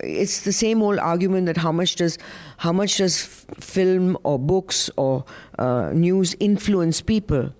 it's 0.00 0.42
the 0.42 0.52
same 0.52 0.82
old 0.82 0.98
argument 0.98 1.46
that 1.46 1.56
how 1.56 1.72
much 1.72 1.96
does 1.96 2.18
how 2.58 2.72
much 2.72 2.98
does 2.98 3.22
film 3.58 4.18
or 4.24 4.38
books 4.38 4.90
or 4.96 5.24
uh, 5.58 5.90
news 5.92 6.36
influence 6.38 7.00
people 7.00 7.50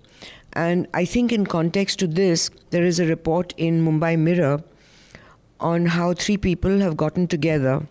and 0.53 0.87
i 0.93 1.03
think 1.03 1.31
in 1.31 1.45
context 1.45 1.99
to 1.99 2.07
this 2.07 2.49
there 2.69 2.83
is 2.83 2.99
a 2.99 3.05
report 3.05 3.53
in 3.57 3.83
mumbai 3.85 4.17
mirror 4.17 4.61
on 5.59 5.85
how 5.85 6.13
three 6.13 6.37
people 6.37 6.79
have 6.79 6.97
gotten 6.97 7.27
together 7.27 7.81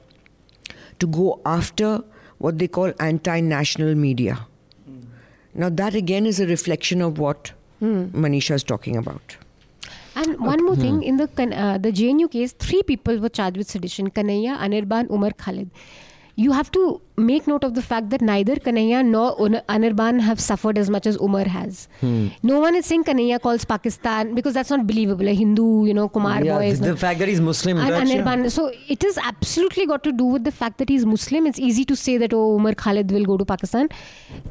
to 0.98 1.06
go 1.06 1.40
after 1.44 2.02
what 2.38 2.58
they 2.58 2.68
call 2.68 2.92
anti-national 3.00 3.94
media 3.94 4.38
mm. 4.88 5.02
now 5.54 5.68
that 5.68 5.94
again 5.94 6.26
is 6.26 6.38
a 6.38 6.46
reflection 6.46 7.00
of 7.02 7.18
what 7.18 7.52
mm. 7.82 8.08
manisha 8.10 8.54
is 8.54 8.62
talking 8.62 8.96
about 8.96 9.36
and 10.20 10.38
one 10.40 10.64
more 10.64 10.76
thing, 10.76 11.02
in 11.02 11.16
the 11.16 11.24
uh, 11.24 11.78
the 11.78 11.92
JNU 12.02 12.30
case, 12.30 12.52
three 12.52 12.82
people 12.82 13.18
were 13.18 13.28
charged 13.40 13.56
with 13.56 13.70
sedition: 13.70 14.10
Kanhaiya, 14.20 14.58
Anirban, 14.68 15.10
Umar 15.10 15.32
Khalid. 15.32 15.70
You 16.40 16.52
have 16.52 16.70
to 16.74 16.82
make 17.22 17.46
note 17.46 17.64
of 17.64 17.74
the 17.74 17.82
fact 17.86 18.08
that 18.10 18.22
neither 18.22 18.54
Kanhaiya 18.66 19.00
nor 19.04 19.36
Anirban 19.74 20.20
have 20.20 20.40
suffered 20.40 20.78
as 20.82 20.88
much 20.94 21.06
as 21.10 21.18
Umar 21.26 21.44
has. 21.54 21.86
Hmm. 22.00 22.28
No 22.42 22.60
one 22.60 22.74
is 22.76 22.86
saying 22.86 23.04
Kanhaiya 23.04 23.40
calls 23.46 23.66
Pakistan 23.72 24.34
because 24.34 24.54
that's 24.54 24.70
not 24.70 24.86
believable. 24.86 25.28
A 25.28 25.34
Hindu, 25.34 25.84
you 25.84 25.92
know, 25.92 26.08
Kumar 26.08 26.42
yeah, 26.42 26.56
boy. 26.56 26.72
The, 26.72 26.92
the 26.92 26.96
fact 26.96 27.18
that 27.18 27.28
he's 27.28 27.42
Muslim. 27.42 27.76
And 27.76 27.92
Anirban. 28.08 28.44
Yeah. 28.44 28.48
So 28.48 28.72
it 28.88 29.02
has 29.02 29.18
absolutely 29.18 29.86
got 29.86 30.02
to 30.04 30.12
do 30.12 30.24
with 30.24 30.44
the 30.44 30.52
fact 30.62 30.78
that 30.78 30.88
he's 30.88 31.04
Muslim. 31.04 31.46
It's 31.46 31.58
easy 31.58 31.84
to 31.84 31.96
say 31.96 32.16
that, 32.16 32.32
oh, 32.32 32.56
Umar 32.56 32.74
Khalid 32.74 33.10
will 33.10 33.24
go 33.24 33.36
to 33.36 33.44
Pakistan. 33.44 33.90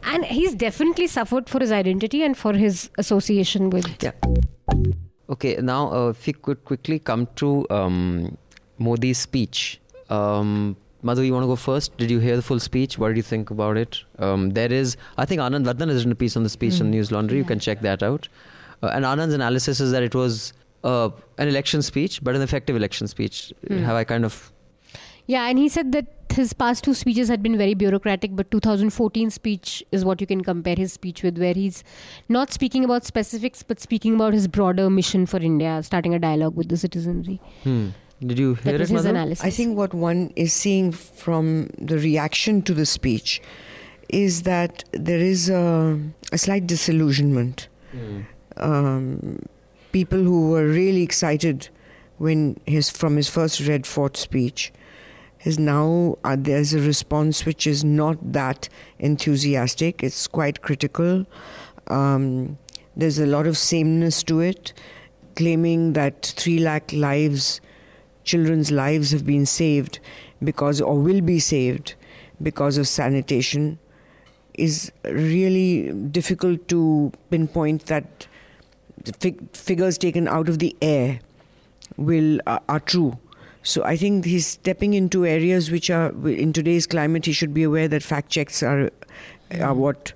And 0.04 0.26
he's 0.26 0.54
definitely 0.54 1.08
suffered 1.08 1.50
for 1.50 1.60
his 1.60 1.72
identity 1.72 2.24
and 2.24 2.38
for 2.38 2.54
his 2.54 2.90
association 2.98 3.70
with. 3.72 4.04
Yeah. 4.04 4.12
Okay, 5.30 5.58
now 5.62 5.92
uh, 5.92 6.10
if 6.10 6.26
we 6.26 6.34
could 6.34 6.66
quickly 6.66 7.00
come 7.00 7.28
to 7.36 7.66
um, 7.70 8.38
Modi's 8.80 9.20
speech. 9.20 9.80
Um, 10.10 10.76
Madhu, 11.02 11.22
you 11.22 11.34
want 11.34 11.44
to 11.44 11.48
go 11.48 11.56
first? 11.56 11.96
Did 11.98 12.12
you 12.12 12.20
hear 12.20 12.36
the 12.36 12.42
full 12.42 12.60
speech? 12.60 12.98
What 12.98 13.10
did 13.10 13.18
you 13.18 13.24
think 13.24 13.52
about 13.52 13.78
it? 13.78 14.00
Um, 14.18 14.50
there 14.50 14.72
is, 14.72 14.98
I 15.18 15.26
think 15.26 15.40
Anand 15.40 15.66
Vardhan 15.66 15.88
has 15.88 15.98
written 15.98 16.12
a 16.12 16.16
piece 16.16 16.36
on 16.36 16.44
the 16.44 16.50
speech 16.50 16.74
mm. 16.74 16.82
on 16.82 16.92
News 16.92 17.12
Laundry. 17.12 17.38
Yeah. 17.38 17.44
You 17.44 17.48
can 17.48 17.60
check 17.60 17.82
that 17.82 18.04
out. 18.04 18.28
Uh, 18.82 18.88
and 18.88 19.06
Anand's 19.06 19.34
analysis 19.34 19.80
is 19.80 19.92
that 19.92 20.04
it 20.04 20.16
was 20.16 20.54
uh, 20.84 21.10
an 21.38 21.48
election 21.48 21.82
speech, 21.82 22.24
but 22.24 22.36
an 22.36 22.42
effective 22.42 22.76
election 22.76 23.08
speech. 23.08 23.54
Mm. 23.68 23.84
Have 23.84 23.96
I 23.96 24.04
kind 24.04 24.26
of. 24.26 24.52
Yeah, 25.30 25.46
and 25.46 25.60
he 25.60 25.70
said 25.70 25.92
that 25.92 26.08
his 26.34 26.54
past 26.54 26.84
two 26.84 26.96
speeches 26.96 27.28
had 27.30 27.44
been 27.44 27.56
very 27.56 27.76
bureaucratic, 27.76 28.36
but 28.36 28.50
2014 28.50 29.30
speech 29.30 29.84
is 29.92 30.04
what 30.04 30.22
you 30.22 30.26
can 30.26 30.42
compare 30.44 30.76
his 30.76 30.92
speech 30.92 31.22
with, 31.22 31.38
where 31.38 31.54
he's 31.54 31.84
not 32.30 32.52
speaking 32.52 32.84
about 32.84 33.06
specifics, 33.06 33.62
but 33.62 33.80
speaking 33.80 34.16
about 34.16 34.34
his 34.34 34.48
broader 34.48 34.90
mission 34.90 35.28
for 35.28 35.38
India, 35.38 35.84
starting 35.84 36.16
a 36.16 36.20
dialogue 36.20 36.56
with 36.56 36.70
the 36.70 36.78
citizenry. 36.78 37.40
Hmm. 37.62 37.90
Did 38.26 38.40
you 38.40 38.56
hear 38.56 38.74
that 38.74 38.82
it, 38.82 38.90
his 38.90 39.06
analysis. 39.06 39.46
I 39.46 39.52
think 39.52 39.78
what 39.78 39.94
one 39.94 40.34
is 40.36 40.52
seeing 40.52 40.92
from 40.92 41.70
the 41.78 42.00
reaction 42.00 42.64
to 42.64 42.74
the 42.74 42.88
speech 42.88 43.40
is 44.10 44.42
that 44.44 44.84
there 44.94 45.20
is 45.20 45.48
a, 45.48 46.00
a 46.32 46.40
slight 46.40 46.66
disillusionment. 46.66 47.68
Mm. 47.96 48.26
Um, 48.58 49.46
people 49.92 50.24
who 50.24 50.50
were 50.50 50.66
really 50.66 51.04
excited 51.04 51.70
when 52.18 52.60
his 52.66 52.90
from 52.90 53.16
his 53.16 53.30
first 53.30 53.66
Red 53.68 53.86
Fort 53.86 54.18
speech 54.18 54.74
is 55.44 55.58
now 55.58 56.18
uh, 56.24 56.36
there's 56.38 56.74
a 56.74 56.80
response 56.80 57.46
which 57.46 57.66
is 57.66 57.84
not 57.84 58.18
that 58.34 58.70
enthusiastic. 59.00 60.04
It's 60.04 60.28
quite 60.28 60.62
critical. 60.62 61.26
Um, 61.88 62.58
there's 62.96 63.20
a 63.20 63.26
lot 63.26 63.48
of 63.48 63.58
sameness 63.58 64.24
to 64.24 64.42
it, 64.42 64.74
claiming 65.36 65.94
that 65.94 66.34
three 66.38 66.60
lakh 66.60 66.92
lives, 66.92 67.62
children's 68.24 68.72
lives, 68.72 69.12
have 69.12 69.26
been 69.26 69.46
saved 69.46 70.00
because 70.44 70.82
or 70.82 70.98
will 70.98 71.22
be 71.22 71.40
saved 71.40 71.96
because 72.42 72.78
of 72.78 72.88
sanitation 72.88 73.80
is 74.54 74.92
really 75.04 75.92
difficult 76.12 76.68
to 76.68 77.12
pinpoint 77.30 77.86
that 77.86 78.28
fig- 79.20 79.56
figures 79.56 79.98
taken 79.98 80.28
out 80.28 80.50
of 80.50 80.60
the 80.60 80.76
air 80.82 81.20
will 81.98 82.40
uh, 82.46 82.60
are 82.68 82.80
true 82.80 83.18
so 83.70 83.84
I 83.84 83.98
think 83.98 84.26
he's 84.26 84.48
stepping 84.48 84.96
into 84.96 85.28
areas 85.28 85.70
which 85.70 85.92
are 85.92 86.10
in 86.28 86.54
today's 86.54 86.88
climate. 86.88 87.28
He 87.28 87.34
should 87.34 87.54
be 87.54 87.62
aware 87.62 87.88
that 87.88 88.02
fact 88.02 88.32
checks 88.32 88.64
are 88.64 88.90
are 89.62 89.76
what 89.76 90.12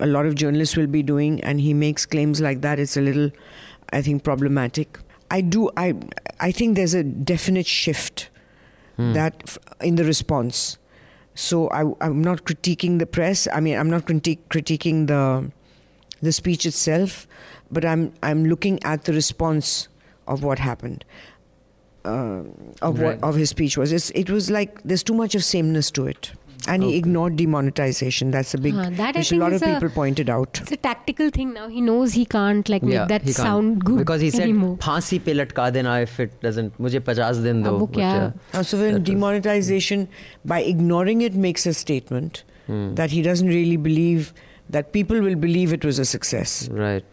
a 0.00 0.06
lot 0.06 0.26
of 0.26 0.34
journalists 0.34 0.76
will 0.76 0.86
be 0.86 1.02
doing, 1.02 1.42
and 1.42 1.60
he 1.60 1.72
makes 1.72 2.04
claims 2.04 2.42
like 2.42 2.60
that. 2.60 2.78
It's 2.78 2.98
a 2.98 3.00
little, 3.00 3.30
I 3.94 4.02
think, 4.02 4.22
problematic. 4.22 4.98
I 5.30 5.40
do. 5.40 5.70
I 5.78 5.94
I 6.40 6.52
think 6.52 6.76
there's 6.76 6.92
a 6.92 7.02
definite 7.02 7.66
shift 7.66 8.28
hmm. 8.96 9.14
that 9.14 9.56
in 9.80 9.94
the 9.94 10.04
response. 10.04 10.76
So 11.34 11.70
I, 11.70 11.90
I'm 12.04 12.22
not 12.22 12.44
critiquing 12.44 12.98
the 12.98 13.06
press. 13.06 13.48
I 13.50 13.60
mean, 13.60 13.78
I'm 13.78 13.88
not 13.88 14.04
critique, 14.04 14.46
critiquing 14.50 15.06
the 15.06 15.50
the 16.20 16.32
speech 16.32 16.66
itself, 16.66 17.26
but 17.70 17.86
I'm 17.86 18.12
I'm 18.22 18.44
looking 18.44 18.78
at 18.84 19.04
the 19.04 19.14
response 19.14 19.88
of 20.26 20.44
what 20.44 20.58
happened 20.58 21.04
uh, 22.04 22.42
of 22.82 22.98
right. 22.98 23.20
what 23.20 23.22
of 23.22 23.34
his 23.34 23.50
speech 23.50 23.76
was. 23.76 23.92
It's, 23.92 24.10
it 24.10 24.30
was 24.30 24.50
like 24.50 24.82
there's 24.82 25.02
too 25.02 25.14
much 25.14 25.34
of 25.34 25.44
sameness 25.44 25.90
to 25.92 26.06
it. 26.06 26.32
And 26.68 26.82
okay. 26.82 26.92
he 26.92 26.98
ignored 26.98 27.36
demonetization. 27.36 28.32
That's 28.32 28.52
a 28.52 28.58
big, 28.58 28.74
uh, 28.74 28.90
that 28.90 29.16
which 29.16 29.32
a 29.32 29.36
lot 29.36 29.54
of 29.54 29.62
people 29.62 29.88
pointed 29.88 30.28
out. 30.28 30.60
It's 30.60 30.72
a 30.72 30.76
tactical 30.76 31.30
thing 31.30 31.54
now. 31.54 31.68
He 31.68 31.80
knows 31.80 32.12
he 32.12 32.26
can't 32.26 32.68
like 32.68 32.82
yeah, 32.82 33.06
make 33.06 33.08
that 33.08 33.28
sound 33.30 33.82
good 33.82 33.98
because 34.00 34.20
he 34.20 34.30
said 34.30 34.50
"Phansi 34.50 35.24
pe 35.24 35.32
latka 35.32 35.72
dena 35.72 36.00
if 36.00 36.20
it 36.20 36.38
doesn't. 36.42 36.78
Mujhe 36.78 37.02
50 37.02 37.42
din 37.42 37.62
do." 37.62 37.78
Which. 37.78 37.96
Uh, 37.98 38.32
uh, 38.52 38.62
so 38.62 38.78
when 38.78 39.02
demonetization, 39.02 40.00
was, 40.00 40.08
by 40.44 40.60
ignoring 40.60 41.22
it, 41.22 41.32
makes 41.32 41.64
a 41.64 41.72
statement 41.72 42.44
hmm. 42.66 42.94
that 42.94 43.10
he 43.10 43.22
doesn't 43.22 43.48
really 43.48 43.78
believe 43.78 44.34
that 44.68 44.92
people 44.92 45.18
will 45.18 45.36
believe 45.36 45.72
it 45.72 45.82
was 45.82 45.98
a 45.98 46.04
success. 46.04 46.68
Right 46.68 47.04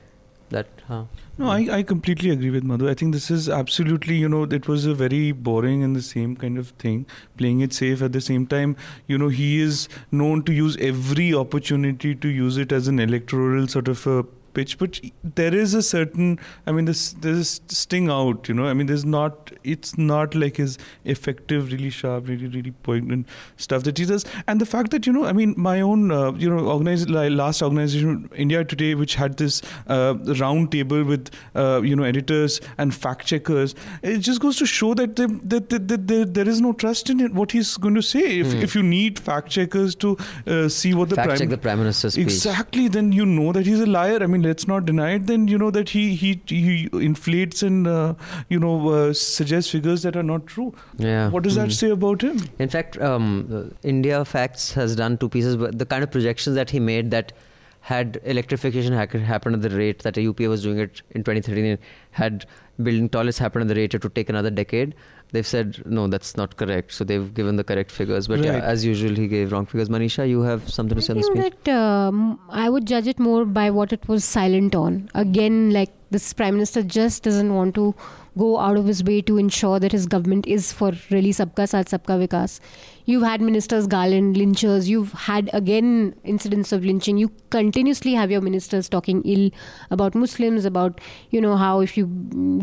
that. 0.49 0.67
Huh. 0.87 1.03
No, 1.37 1.49
I, 1.49 1.67
I 1.71 1.83
completely 1.83 2.29
agree 2.29 2.49
with 2.49 2.63
Madhu. 2.63 2.89
I 2.89 2.93
think 2.93 3.13
this 3.13 3.29
is 3.29 3.49
absolutely, 3.49 4.15
you 4.15 4.29
know, 4.29 4.43
it 4.43 4.67
was 4.67 4.85
a 4.85 4.93
very 4.93 5.33
boring 5.33 5.83
and 5.83 5.95
the 5.95 6.01
same 6.01 6.35
kind 6.35 6.57
of 6.57 6.69
thing, 6.69 7.05
playing 7.37 7.59
it 7.59 7.73
safe. 7.73 8.01
At 8.01 8.13
the 8.13 8.21
same 8.21 8.47
time, 8.47 8.77
you 9.07 9.17
know, 9.17 9.27
he 9.27 9.59
is 9.59 9.89
known 10.09 10.43
to 10.43 10.53
use 10.53 10.77
every 10.77 11.33
opportunity 11.33 12.15
to 12.15 12.27
use 12.29 12.57
it 12.57 12.71
as 12.71 12.87
an 12.87 12.99
electoral 12.99 13.67
sort 13.67 13.89
of 13.89 14.07
a 14.07 14.25
pitch, 14.57 14.77
but 14.83 14.99
there 15.39 15.55
is 15.63 15.73
a 15.79 15.83
certain, 15.83 16.39
I 16.65 16.71
mean, 16.71 16.85
this 16.91 17.03
there's 17.25 17.61
sting 17.79 18.09
out, 18.17 18.49
you 18.49 18.55
know. 18.59 18.65
I 18.65 18.73
mean, 18.73 18.87
there's 18.91 19.05
not, 19.05 19.51
it's 19.63 19.97
not 19.97 20.35
like 20.43 20.57
his 20.57 20.77
effective, 21.05 21.71
really 21.71 21.91
sharp, 21.97 22.27
really, 22.27 22.47
really 22.47 22.71
poignant 22.89 23.27
stuff 23.57 23.83
that 23.89 23.97
he 24.03 24.05
does. 24.05 24.25
And 24.47 24.59
the 24.65 24.65
fact 24.65 24.91
that, 24.91 25.05
you 25.05 25.13
know, 25.13 25.25
I 25.25 25.33
mean, 25.33 25.53
my 25.69 25.81
own, 25.81 26.11
uh, 26.11 26.31
you 26.33 26.49
know, 26.49 26.65
organized, 26.75 27.09
like 27.09 27.31
last 27.31 27.61
organization, 27.61 28.29
India 28.35 28.63
Today, 28.73 28.95
which 28.95 29.15
had 29.15 29.37
this 29.37 29.61
uh, 29.87 30.15
round 30.39 30.71
table 30.71 31.03
with, 31.03 31.29
uh, 31.55 31.81
you 31.83 31.95
know, 31.95 32.03
editors 32.03 32.59
and 32.77 32.95
fact 32.95 33.27
checkers, 33.27 33.75
it 34.01 34.19
just 34.19 34.41
goes 34.41 34.57
to 34.57 34.65
show 34.65 34.93
that, 34.95 35.15
the, 35.15 35.27
that, 35.43 35.69
that, 35.69 35.87
that 35.87 36.07
there, 36.07 36.25
there 36.25 36.49
is 36.49 36.61
no 36.61 36.73
trust 36.73 37.09
in 37.09 37.19
it, 37.19 37.33
what 37.33 37.51
he's 37.51 37.77
going 37.77 37.95
to 37.95 38.01
say. 38.01 38.39
If, 38.39 38.47
mm. 38.47 38.61
if 38.63 38.75
you 38.75 38.83
need 38.83 39.19
fact 39.19 39.49
checkers 39.49 39.95
to 39.95 40.17
uh, 40.47 40.67
see 40.67 40.93
what 40.93 41.09
the 41.09 41.15
fact 41.15 41.27
prime, 41.27 41.37
check 41.37 41.49
the 41.49 41.57
prime 41.57 41.79
minister's 41.79 42.13
speech. 42.13 42.25
exactly, 42.25 42.87
then 42.87 43.11
you 43.11 43.25
know 43.25 43.51
that 43.51 43.65
he's 43.65 43.79
a 43.79 43.85
liar. 43.85 44.19
I 44.21 44.27
mean, 44.27 44.46
let's 44.47 44.67
not 44.71 44.85
deny 44.89 45.09
it, 45.19 45.27
then 45.31 45.47
you 45.53 45.57
know 45.63 45.69
that 45.77 45.89
he 45.97 46.03
he 46.23 46.31
he 46.57 46.75
inflates 47.09 47.63
and 47.69 47.87
uh, 47.95 48.13
you 48.55 48.59
know 48.65 48.73
uh, 48.93 49.13
suggests 49.23 49.71
figures 49.77 50.05
that 50.07 50.15
are 50.23 50.27
not 50.31 50.47
true. 50.55 50.69
Yeah. 51.07 51.29
What 51.35 51.43
does 51.49 51.59
that 51.61 51.73
Mm. 51.73 51.77
say 51.81 51.89
about 51.97 52.25
him? 52.29 52.39
In 52.67 52.73
fact, 52.77 52.99
um, 53.09 53.27
uh, 53.59 53.63
India 53.95 54.23
Facts 54.33 54.71
has 54.81 54.95
done 55.03 55.17
two 55.25 55.29
pieces, 55.37 55.59
but 55.65 55.77
the 55.83 55.89
kind 55.95 56.07
of 56.09 56.11
projections 56.17 56.55
that 56.61 56.75
he 56.77 56.83
made 56.93 57.11
that 57.17 57.33
had 57.89 58.19
electrification 58.31 58.93
happened 58.93 59.55
at 59.57 59.61
the 59.65 59.69
rate 59.81 60.01
that 60.05 60.17
a 60.21 60.23
UPA 60.23 60.49
was 60.53 60.63
doing 60.63 60.79
it 60.85 61.01
in 61.11 61.23
2013, 61.27 61.77
had 62.21 62.45
building 62.87 63.07
toilets 63.13 63.37
happen 63.43 63.61
at 63.65 63.69
the 63.69 63.75
rate 63.75 63.93
it 63.99 64.03
would 64.07 64.13
take 64.17 64.29
another 64.33 64.49
decade. 64.49 64.93
They've 65.31 65.45
said 65.45 65.83
no, 65.85 66.07
that's 66.07 66.37
not 66.37 66.55
correct. 66.55 66.93
So 66.93 67.03
they've 67.03 67.33
given 67.33 67.57
the 67.57 67.63
correct 67.63 67.91
figures, 67.91 68.27
but 68.27 68.39
yeah, 68.39 68.59
as 68.59 68.85
usual, 68.85 69.13
he 69.13 69.27
gave 69.27 69.51
wrong 69.51 69.65
figures. 69.65 69.89
Manisha, 69.89 70.27
you 70.27 70.41
have 70.41 70.69
something 70.69 70.95
to 70.97 71.03
I 71.03 71.05
say 71.05 71.13
on 71.13 71.17
the 71.17 71.23
think 71.23 71.37
speech? 71.53 71.63
that 71.65 71.75
um, 71.75 72.39
I 72.49 72.69
would 72.69 72.87
judge 72.87 73.07
it 73.07 73.19
more 73.19 73.43
by 73.43 73.69
what 73.69 73.91
it 73.91 74.07
was 74.07 74.23
silent 74.23 74.73
on. 74.73 75.09
Again, 75.15 75.71
like 75.71 75.91
this 76.11 76.31
prime 76.31 76.53
minister 76.53 76.81
just 76.81 77.23
doesn't 77.23 77.53
want 77.53 77.75
to 77.75 77.93
go 78.37 78.59
out 78.59 78.77
of 78.77 78.85
his 78.85 79.03
way 79.03 79.21
to 79.29 79.37
ensure 79.37 79.79
that 79.79 79.91
his 79.91 80.05
government 80.05 80.47
is 80.55 80.71
for 80.81 80.91
really 81.11 81.31
sabka 81.39 81.65
saath 81.71 81.93
sabka 81.93 82.17
vikas. 82.23 82.59
You've 83.05 83.23
had 83.29 83.41
ministers 83.49 83.87
Garland 83.87 84.35
lynchers. 84.41 84.87
You've 84.93 85.13
had 85.27 85.49
again 85.61 85.91
incidents 86.35 86.71
of 86.77 86.85
lynching. 86.91 87.17
You 87.17 87.31
continuously 87.57 88.13
have 88.21 88.35
your 88.35 88.41
ministers 88.49 88.89
talking 88.97 89.23
ill 89.35 89.49
about 89.97 90.21
Muslims, 90.23 90.69
about 90.73 91.01
you 91.31 91.41
know 91.47 91.57
how 91.65 91.73
if 91.89 91.97
you 91.97 92.07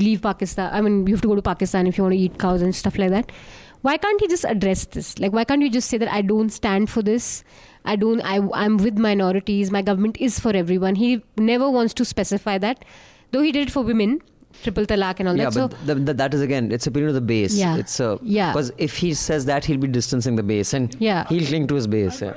leave 0.06 0.22
Pakistan, 0.30 0.72
I 0.72 0.80
mean 0.88 1.06
you 1.06 1.14
have 1.14 1.26
to 1.28 1.34
go 1.34 1.42
to 1.42 1.48
Pakistan 1.50 1.92
if 1.92 1.98
you 1.98 2.04
want 2.08 2.18
to 2.18 2.24
eat 2.28 2.38
cows 2.46 2.62
and 2.62 2.82
stuff 2.84 2.98
like 3.04 3.14
that 3.18 3.38
why 3.84 3.98
can't 3.98 4.22
he 4.24 4.26
just 4.32 4.46
address 4.50 4.86
this 4.96 5.18
like 5.22 5.34
why 5.38 5.44
can't 5.44 5.60
you 5.60 5.70
just 5.72 5.90
say 5.90 5.98
that 6.02 6.10
i 6.18 6.20
don't 6.28 6.52
stand 6.58 6.88
for 6.88 7.02
this 7.02 7.44
i 7.84 7.94
don't 7.94 8.22
I, 8.22 8.36
i'm 8.60 8.78
with 8.78 8.96
minorities 9.06 9.70
my 9.70 9.82
government 9.82 10.16
is 10.28 10.38
for 10.40 10.56
everyone 10.60 10.94
he 10.94 11.22
never 11.36 11.68
wants 11.70 11.92
to 12.00 12.04
specify 12.06 12.56
that 12.58 12.82
though 13.32 13.42
he 13.42 13.52
did 13.52 13.68
it 13.68 13.72
for 13.72 13.82
women 13.82 14.22
triple 14.62 14.86
talaq 14.86 15.20
and 15.20 15.28
all 15.28 15.36
yeah, 15.36 15.50
that 15.50 15.58
Yeah, 15.60 15.66
but 15.68 15.86
th- 15.86 16.04
th- 16.06 16.16
that 16.16 16.34
is 16.34 16.40
again, 16.40 16.70
it's 16.72 16.86
opinion 16.86 17.08
of 17.08 17.14
the 17.14 17.20
base. 17.20 17.54
Yeah. 17.54 17.76
It's 17.76 17.98
a 18.00 18.18
Yeah. 18.22 18.52
because 18.52 18.72
if 18.78 18.96
he 18.96 19.12
says 19.14 19.44
that, 19.46 19.64
he'll 19.64 19.78
be 19.78 19.88
distancing 19.88 20.36
the 20.36 20.42
base, 20.42 20.72
and 20.74 20.94
Yeah. 20.98 21.26
he'll 21.28 21.46
cling 21.46 21.66
to 21.68 21.74
his 21.74 21.86
base. 21.86 22.22
Yeah. 22.22 22.34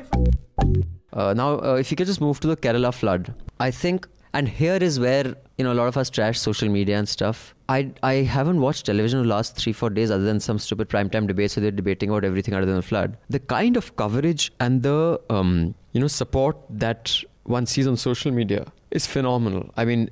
Uh, 1.13 1.33
now, 1.33 1.59
uh, 1.59 1.75
if 1.75 1.89
you 1.91 1.97
could 1.97 2.07
just 2.07 2.21
move 2.21 2.39
to 2.41 2.47
the 2.47 2.55
Kerala 2.57 2.93
flood, 2.93 3.33
I 3.59 3.71
think, 3.71 4.07
and 4.33 4.47
here 4.47 4.75
is 4.87 4.99
where 4.99 5.35
you 5.57 5.63
know 5.63 5.71
a 5.73 5.77
lot 5.79 5.87
of 5.87 5.97
us 5.97 6.09
trash 6.09 6.39
social 6.39 6.69
media 6.69 6.97
and 6.97 7.09
stuff. 7.09 7.55
I 7.69 7.91
I 8.03 8.13
haven't 8.33 8.59
watched 8.61 8.85
television 8.85 9.21
the 9.23 9.27
last 9.27 9.55
three 9.55 9.73
four 9.73 9.89
days 9.89 10.11
other 10.11 10.23
than 10.23 10.39
some 10.39 10.59
stupid 10.59 10.89
primetime 10.89 11.27
debates 11.27 11.55
where 11.55 11.61
they're 11.61 11.71
debating 11.79 12.09
about 12.09 12.23
everything 12.25 12.53
other 12.53 12.65
than 12.67 12.75
the 12.75 12.87
flood. 12.91 13.17
The 13.29 13.39
kind 13.39 13.77
of 13.77 13.95
coverage 13.95 14.51
and 14.59 14.83
the 14.83 15.19
um, 15.29 15.73
you 15.93 16.01
know 16.01 16.07
support 16.07 16.57
that 16.69 17.15
one 17.45 17.65
sees 17.65 17.87
on 17.87 17.97
social 17.97 18.31
media 18.31 18.65
is 18.91 19.07
phenomenal. 19.07 19.69
I 19.75 19.85
mean, 19.85 20.09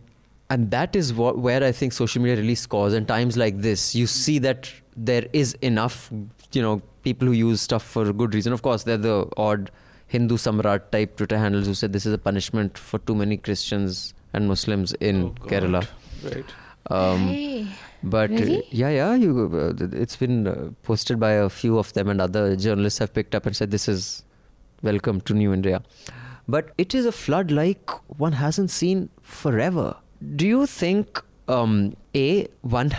and 0.56 0.72
that 0.74 0.96
is 1.00 1.13
what 1.20 1.38
where 1.46 1.62
I 1.70 1.72
think 1.78 1.94
social 2.00 2.22
media 2.26 2.38
really 2.41 2.56
scores. 2.63 2.94
And 3.00 3.08
times 3.13 3.38
like 3.44 3.62
this, 3.70 3.86
you 4.02 4.08
see 4.15 4.36
that 4.48 4.70
there 5.12 5.26
is 5.44 5.54
enough, 5.70 5.98
you 6.58 6.62
know, 6.65 6.76
people 7.08 7.28
who 7.32 7.34
use 7.39 7.62
stuff 7.70 7.88
for 7.96 8.12
good 8.22 8.34
reason. 8.39 8.54
Of 8.58 8.62
course, 8.68 8.84
they're 8.89 8.98
the 9.06 9.15
odd 9.46 9.72
Hindu 10.13 10.38
Samrat 10.44 10.91
type 10.91 11.18
Twitter 11.22 11.38
handles 11.46 11.68
who 11.72 11.74
said 11.80 11.94
this 11.98 12.06
is 12.12 12.13
a 12.18 12.22
punishment 12.30 12.78
for 12.91 13.00
too 13.10 13.15
many 13.24 13.38
Christians 13.48 14.13
and 14.34 14.48
Muslims 14.54 14.94
in 15.10 15.24
Oh, 15.26 15.48
Kerala. 15.54 15.82
Right. 16.30 16.54
Um, 16.98 17.28
Hey. 17.30 17.68
but 18.15 18.32
uh, 18.32 18.36
Really? 18.36 18.63
yeah, 18.84 18.89
yeah, 18.98 19.15
you, 19.15 19.32
uh, 19.62 19.88
it's 20.04 20.15
been 20.24 20.48
uh, 20.48 20.56
posted 20.89 21.20
by 21.26 21.32
a 21.32 21.50
few 21.50 21.80
of 21.84 21.91
them, 21.94 22.08
and 22.13 22.22
other 22.28 22.44
journalists 22.56 23.00
have 23.04 23.13
picked 23.20 23.34
up 23.39 23.46
and 23.52 23.56
said 23.62 23.72
this 23.78 23.88
is 23.96 24.24
welcome 24.89 25.22
to 25.30 25.34
New 25.34 25.54
India. 25.60 25.82
But 26.48 26.72
it 26.78 26.94
is 26.94 27.08
a 27.12 27.12
flood 27.12 27.50
like 27.60 27.89
one 28.26 28.34
hasn't 28.34 28.70
seen 28.80 29.10
forever. 29.22 29.88
Do 30.36 30.47
you 30.47 30.65
think, 30.65 31.21
um, 31.47 31.95
A, 32.15 32.47
one 32.62 32.91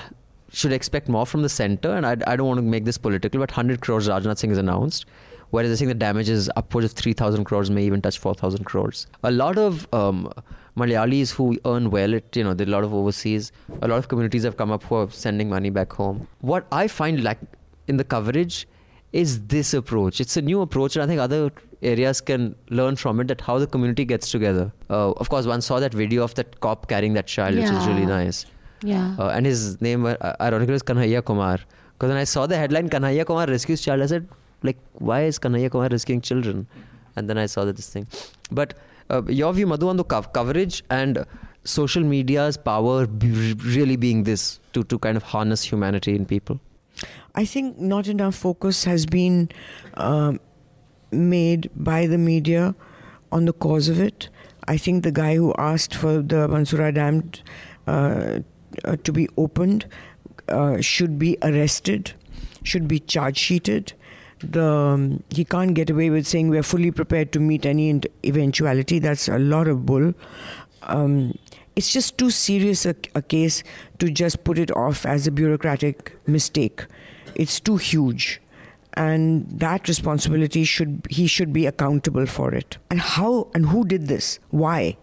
should 0.51 0.73
expect 0.73 1.09
more 1.09 1.27
from 1.27 1.43
the 1.43 1.49
center? 1.49 1.95
And 1.95 2.07
I, 2.07 2.17
I 2.27 2.37
don't 2.37 2.47
want 2.47 2.59
to 2.59 2.63
make 2.63 2.85
this 2.85 2.99
political, 2.99 3.41
but 3.41 3.51
100 3.51 3.81
crores 3.81 4.09
Rajnath 4.09 4.39
Singh 4.39 4.51
is 4.51 4.59
announced. 4.59 5.07
Whereas 5.51 5.73
I 5.73 5.77
think 5.77 5.89
the 5.89 5.95
damage 5.95 6.29
is 6.29 6.51
upwards 6.57 6.87
of 6.87 6.93
3,000 6.93 7.45
crores, 7.45 7.71
may 7.71 7.85
even 7.85 8.03
touch 8.03 8.19
4,000 8.19 8.65
crores. 8.65 9.07
A 9.23 9.31
lot 9.31 9.57
of 9.57 9.87
um, 9.95 10.33
Malayalis 10.77 11.33
who 11.33 11.57
earn 11.65 11.91
well, 11.91 12.13
it, 12.15 12.37
you 12.37 12.43
know, 12.43 12.53
there 12.53 12.67
are 12.67 12.71
a 12.71 12.73
lot 12.73 12.85
of 12.85 12.93
overseas, 12.93 13.53
a 13.81 13.89
lot 13.89 13.99
of 13.99 14.09
communities 14.09 14.43
have 14.43 14.57
come 14.57 14.71
up 14.73 14.83
who 14.85 14.97
are 14.97 15.11
sending 15.11 15.49
money 15.49 15.71
back 15.71 15.93
home. 15.93 16.27
What 16.41 16.67
I 16.73 16.89
find 16.89 17.23
like 17.23 17.39
in 17.87 17.97
the 17.97 18.05
coverage 18.05 18.67
is 19.23 19.35
this 19.55 19.73
approach. 19.79 20.21
It's 20.25 20.37
a 20.41 20.43
new 20.49 20.61
approach, 20.67 20.97
and 20.97 21.03
I 21.05 21.07
think 21.13 21.21
other 21.27 21.41
areas 21.93 22.21
can 22.31 22.45
learn 22.81 22.97
from 23.03 23.21
it. 23.25 23.29
That 23.33 23.43
how 23.49 23.59
the 23.63 23.69
community 23.77 24.05
gets 24.13 24.31
together. 24.35 24.67
Uh, 24.91 25.13
of 25.25 25.29
course, 25.35 25.47
one 25.53 25.65
saw 25.69 25.79
that 25.85 25.95
video 26.03 26.25
of 26.29 26.35
that 26.41 26.59
cop 26.67 26.89
carrying 26.93 27.15
that 27.21 27.27
child, 27.37 27.57
which 27.63 27.71
is 27.79 27.87
really 27.93 28.07
nice. 28.13 28.41
yeah 28.93 29.05
Uh, 29.25 29.29
and 29.37 29.47
his 29.51 29.63
name, 29.87 30.05
uh, 30.09 30.17
ironically, 30.49 30.77
was 30.79 30.83
Kanhaiya 30.91 31.23
Kumar. 31.31 31.55
Because 31.93 32.11
when 32.15 32.19
I 32.25 32.27
saw 32.33 32.47
the 32.53 32.59
headline, 32.63 32.91
Kanhaiya 32.97 33.25
Kumar 33.31 33.47
rescues 33.55 33.85
child, 33.87 34.03
I 34.07 34.11
said, 34.15 34.29
like, 34.71 34.79
why 35.11 35.21
is 35.31 35.39
Kanhaiya 35.47 35.71
Kumar 35.77 35.89
rescuing 35.97 36.21
children? 36.31 36.67
And 37.17 37.31
then 37.33 37.39
I 37.39 37.47
saw 37.55 37.65
that 37.71 37.77
this 37.83 37.89
thing. 37.97 38.07
But 38.61 38.75
uh, 39.11 39.23
your 39.41 39.53
view, 39.59 39.67
Madhu, 39.75 39.89
on 39.95 39.97
the 40.03 40.05
cov- 40.15 40.33
coverage 40.39 40.83
and 41.01 41.25
social 41.65 42.05
media's 42.15 42.57
power 42.71 43.07
be- 43.07 43.55
really 43.77 43.97
being 43.97 44.25
this 44.25 44.61
to, 44.75 44.85
to 44.85 44.99
kind 44.99 45.17
of 45.17 45.23
harness 45.35 45.63
humanity 45.73 46.15
in 46.21 46.27
people. 46.37 46.61
I 47.35 47.45
think 47.45 47.79
not 47.79 48.09
enough 48.09 48.35
focus 48.35 48.85
has 48.85 49.07
been 49.07 49.51
um, 49.95 50.41
made 51.11 51.71
by 51.77 52.07
the 52.07 52.19
media 52.19 52.75
on 53.33 53.45
the 53.45 53.53
cause 53.53 53.89
of 53.89 54.01
it. 54.01 54.29
I 54.69 54.77
think 54.77 55.05
the 55.05 55.13
guy 55.13 55.37
who 55.37 55.55
asked 55.59 55.95
for 55.95 56.15
the 56.23 56.49
Banasura 56.49 56.93
Dam 56.95 57.31
uh, 57.87 58.41
uh, 58.85 58.97
to 59.05 59.13
be 59.13 59.29
opened 59.37 59.87
uh, 60.49 60.81
should 60.81 61.19
be 61.19 61.37
arrested, 61.43 62.15
should 62.63 62.89
be 62.89 62.99
charge 63.01 63.37
sheeted. 63.37 63.93
The, 64.41 64.65
um, 64.65 65.23
he 65.31 65.45
can't 65.45 65.75
get 65.75 65.89
away 65.89 66.11
with 66.11 66.27
saying 66.27 66.51
we're 66.51 66.63
fully 66.63 66.91
prepared 66.91 67.33
to 67.33 67.41
meet 67.41 67.65
any 67.65 68.01
eventuality. 68.25 68.99
That's 68.99 69.29
a 69.29 69.39
lot 69.39 69.69
of 69.69 69.87
bull. 69.87 70.15
Um, 70.83 71.39
it's 71.77 71.93
just 71.93 72.17
too 72.17 72.31
serious 72.31 72.87
a, 72.87 72.97
a 73.15 73.23
case 73.23 73.63
to 73.99 74.11
just 74.11 74.43
put 74.45 74.59
it 74.59 74.75
off 74.75 75.05
as 75.07 75.27
a 75.27 75.31
bureaucratic 75.31 76.17
mistake. 76.27 76.87
It's 77.35 77.61
too 77.61 77.77
huge, 77.77 78.41
and 78.95 79.47
that 79.51 79.87
responsibility 79.87 80.65
should 80.65 81.07
he 81.11 81.27
should 81.27 81.53
be 81.53 81.67
accountable 81.67 82.27
for 82.27 82.55
it. 82.55 82.79
And 82.91 83.01
how 83.01 83.49
and 83.55 83.67
who 83.67 83.85
did 83.85 84.09
this? 84.09 84.39
Why? 84.51 84.97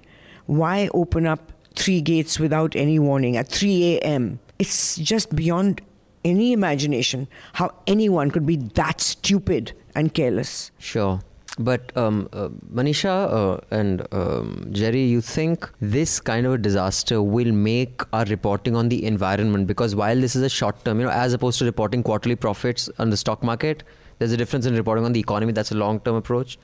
Why 0.48 0.90
open 0.94 1.28
up 1.28 1.54
three 1.76 2.02
gates 2.02 2.40
without 2.40 2.76
any 2.76 3.00
warning 3.00 3.38
at 3.38 3.48
3 3.48 3.98
a.m.? 3.98 4.40
It's 4.60 4.98
just 4.98 5.36
beyond 5.36 5.82
any 6.26 6.54
imagination 6.54 7.28
how 7.54 7.74
anyone 7.88 8.32
could 8.32 8.46
be 8.46 8.58
that 8.58 9.00
stupid 9.00 9.74
and 9.96 10.14
careless. 10.14 10.72
Sure. 10.80 11.22
But 11.60 11.96
um, 11.96 12.30
uh, 12.34 12.50
Manisha 12.74 13.32
uh, 13.32 13.60
and 13.70 14.08
um, 14.12 14.68
Jerry, 14.72 15.04
you 15.04 15.22
think 15.22 15.70
this 15.80 16.20
kind 16.20 16.48
of 16.48 16.54
a 16.54 16.58
disaster 16.58 17.22
will 17.22 17.52
make 17.52 18.02
our 18.12 18.26
reporting 18.26 18.76
on 18.76 18.90
the 18.90 19.06
environment? 19.06 19.68
Because 19.68 19.96
while 19.96 20.20
this 20.20 20.36
is 20.36 20.42
a 20.42 20.50
short 20.50 20.84
term, 20.84 21.00
you 21.00 21.06
know, 21.06 21.12
as 21.12 21.32
opposed 21.34 21.60
to 21.60 21.66
reporting 21.66 22.02
quarterly 22.02 22.36
profits 22.36 22.90
on 22.98 23.12
the 23.12 23.18
stock 23.18 23.44
market, 23.44 23.84
there's 24.18 24.32
a 24.32 24.38
difference 24.38 24.66
in 24.66 24.74
reporting 24.76 25.06
on 25.06 25.14
the 25.14 25.20
economy. 25.20 25.54
That's 25.54 25.72
a 25.72 25.76
long 25.76 26.00
term 26.00 26.16
approach. 26.16 26.58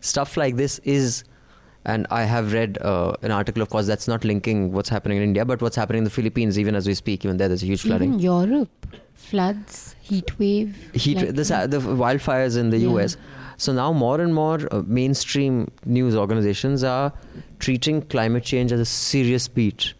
Stuff 0.00 0.38
like 0.38 0.56
this 0.56 0.78
is, 0.78 1.24
and 1.84 2.06
I 2.10 2.22
have 2.24 2.54
read 2.54 2.78
uh, 2.80 3.12
an 3.20 3.32
article, 3.32 3.60
of 3.62 3.68
course, 3.68 3.86
that's 3.86 4.08
not 4.08 4.24
linking 4.24 4.72
what's 4.72 4.88
happening 4.88 5.18
in 5.18 5.24
India, 5.24 5.44
but 5.44 5.60
what's 5.60 5.76
happening 5.76 5.98
in 5.98 6.04
the 6.04 6.10
Philippines, 6.10 6.58
even 6.58 6.74
as 6.74 6.86
we 6.86 6.94
speak. 6.94 7.26
Even 7.26 7.36
there, 7.36 7.48
there's 7.48 7.62
a 7.62 7.66
huge 7.66 7.82
flooding. 7.82 8.14
even 8.14 8.20
europe 8.20 8.86
floods 9.14 9.94
heat 10.00 10.38
wave 10.38 10.74
heat 10.94 11.16
like- 11.18 11.50
uh, 11.52 11.66
the 11.66 11.78
wildfires 11.78 12.56
in 12.58 12.70
the 12.70 12.78
Yeah. 12.78 12.88
US. 12.94 13.16
So 13.62 13.72
now 13.72 13.92
more 13.92 14.20
and 14.20 14.34
more 14.34 14.58
uh, 14.72 14.82
mainstream 14.84 15.70
news 15.84 16.16
organizations 16.16 16.82
are 16.82 17.12
treating 17.60 18.02
climate 18.02 18.42
change 18.42 18.72
as 18.72 18.80
a 18.80 18.84
serious 18.84 19.46
beat. 19.46 19.94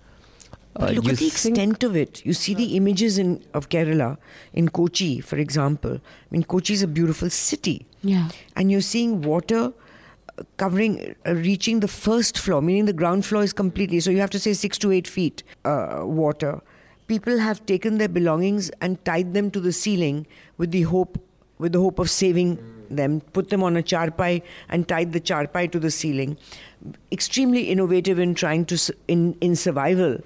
Uh, 0.75 0.87
But 0.87 0.95
look 0.95 1.05
you 1.05 1.11
at 1.13 1.19
the 1.19 1.27
extent 1.29 1.85
of 1.85 1.95
it. 1.95 2.25
You 2.27 2.33
see 2.33 2.55
the 2.55 2.75
images 2.77 3.19
in 3.19 3.45
of 3.55 3.69
Kerala, 3.69 4.17
in 4.53 4.71
Kochi, 4.71 5.21
for 5.21 5.37
example. 5.37 5.95
I 6.01 6.29
mean, 6.31 6.43
Kochi 6.55 6.73
is 6.73 6.83
a 6.83 6.89
beautiful 6.89 7.31
city, 7.31 7.87
yeah 8.03 8.31
and 8.57 8.73
you're 8.73 8.87
seeing 8.89 9.15
water 9.23 9.61
uh, 9.63 10.43
covering, 10.57 10.99
uh, 11.27 11.35
reaching 11.35 11.81
the 11.87 11.93
first 11.95 12.39
floor, 12.47 12.61
meaning 12.63 12.87
the 12.87 12.99
ground 13.05 13.25
floor 13.31 13.45
is 13.45 13.53
completely. 13.63 14.01
So 14.01 14.11
you 14.11 14.19
have 14.27 14.35
to 14.39 14.43
say 14.49 14.55
six 14.65 14.79
to 14.87 14.91
eight 14.91 15.07
feet 15.07 15.45
uh, 15.65 16.03
water. 16.23 16.53
People 17.07 17.39
have 17.47 17.65
taken 17.67 17.99
their 17.99 18.13
belongings 18.21 18.71
and 18.81 19.03
tied 19.05 19.35
them 19.41 19.51
to 19.53 19.61
the 19.61 19.73
ceiling 19.73 20.27
with 20.59 20.73
the 20.73 20.83
hope, 20.83 21.19
with 21.59 21.73
the 21.73 21.81
hope 21.89 21.99
of 22.01 22.11
saving 22.11 22.59
them. 22.97 23.21
Put 23.33 23.51
them 23.51 23.63
on 23.63 23.77
a 23.77 23.83
charpai 23.83 24.43
and 24.69 24.87
tied 24.89 25.13
the 25.13 25.21
charpai 25.21 25.71
to 25.73 25.79
the 25.79 25.91
ceiling. 25.91 26.37
Extremely 27.11 27.71
innovative 27.71 28.19
in 28.19 28.35
trying 28.35 28.65
to 28.67 28.79
in 29.09 29.37
in 29.41 29.57
survival 29.57 30.19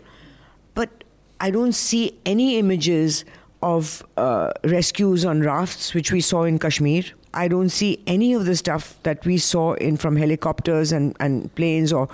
but 0.77 1.05
I 1.41 1.51
don't 1.51 1.73
see 1.73 2.17
any 2.25 2.59
images 2.59 3.25
of 3.63 4.07
uh, 4.17 4.53
rescues 4.63 5.25
on 5.25 5.41
rafts, 5.41 5.95
which 5.95 6.13
we 6.13 6.21
saw 6.21 6.45
in 6.45 6.59
Kashmir. 6.59 7.03
I 7.37 7.49
don't 7.49 7.69
see 7.69 8.03
any 8.07 8.33
of 8.33 8.47
the 8.47 8.57
stuff 8.57 8.99
that 9.03 9.25
we 9.27 9.37
saw 9.37 9.75
in 9.75 9.99
from 9.99 10.17
helicopters 10.17 10.91
and, 10.91 11.15
and 11.21 11.55
planes 11.55 11.93
or 11.93 12.09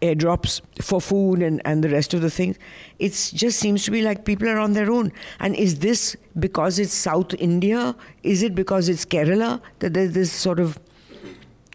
airdrops 0.00 0.60
for 0.80 1.00
food 1.00 1.42
and, 1.42 1.60
and 1.64 1.82
the 1.82 1.88
rest 1.88 2.14
of 2.14 2.22
the 2.22 2.30
things. 2.30 2.56
It 3.00 3.10
just 3.34 3.58
seems 3.58 3.84
to 3.86 3.90
be 3.90 4.02
like 4.02 4.24
people 4.24 4.48
are 4.48 4.58
on 4.58 4.74
their 4.74 4.90
own. 4.90 5.12
And 5.40 5.56
is 5.56 5.80
this 5.80 6.16
because 6.38 6.78
it's 6.78 6.92
South 6.92 7.34
India? 7.34 7.96
Is 8.22 8.44
it 8.44 8.54
because 8.54 8.88
it's 8.88 9.04
Kerala 9.04 9.60
that 9.80 9.94
there's 9.94 10.12
this 10.12 10.30
sort 10.30 10.60
of 10.60 10.78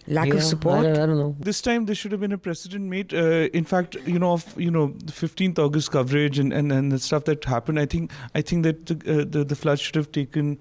lack 0.08 0.28
Yeah, 0.28 0.36
of 0.36 0.44
support? 0.44 0.80
I 0.80 0.84
don't, 0.84 0.98
I 0.98 1.06
don't 1.06 1.18
know. 1.18 1.36
This 1.40 1.62
time 1.62 1.86
there 1.86 1.96
should 1.96 2.12
have 2.12 2.22
been 2.22 2.32
a 2.32 2.38
precedent 2.38 2.86
made. 2.86 3.14
Uh, 3.14 3.50
in 3.54 3.64
fact, 3.64 3.96
you 4.06 4.20
know, 4.20 4.34
of 4.34 4.60
you 4.60 4.72
know, 4.72 4.88
the 4.98 5.12
15th 5.14 5.60
August 5.60 5.92
coverage 5.92 6.40
and, 6.40 6.52
and, 6.54 6.72
and 6.72 6.92
the 6.92 7.00
stuff 7.00 7.26
that 7.26 7.44
happened. 7.46 7.80
I 7.80 7.86
think 7.86 8.12
I 8.36 8.42
think 8.42 8.64
that 8.64 8.86
the 8.86 9.22
uh, 9.22 9.26
the, 9.30 9.44
the 9.44 9.56
flood 9.56 9.80
should 9.80 9.96
have 9.96 10.12
taken 10.12 10.60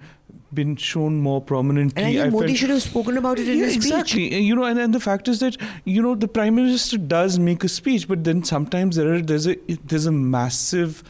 been 0.55 0.77
shown 0.77 1.19
more 1.21 1.41
prominently. 1.41 2.03
And 2.03 2.19
I 2.19 2.23
think 2.23 2.33
Modi 2.35 2.47
felt- 2.49 2.59
should 2.59 2.71
have 2.71 2.83
spoken 2.83 3.17
about 3.17 3.39
it 3.39 3.49
in 3.49 3.59
yeah, 3.59 3.65
his 3.67 3.75
speech. 3.75 3.87
exactly. 3.87 4.37
You 4.39 4.55
know, 4.55 4.65
and, 4.65 4.79
and 4.79 4.95
the 4.95 5.01
fact 5.01 5.29
is 5.29 5.41
that 5.41 5.57
you 5.85 6.03
know 6.03 6.15
the 6.15 6.29
prime 6.29 6.55
minister 6.55 6.99
does 6.99 7.39
make 7.39 7.65
a 7.65 7.69
speech, 7.69 8.07
but 8.09 8.25
then 8.25 8.45
sometimes 8.45 8.97
there 8.97 9.15
are 9.15 9.23
there's 9.23 9.47
a 9.47 9.57
there's 9.85 10.07
a 10.07 10.13
massive 10.13 11.03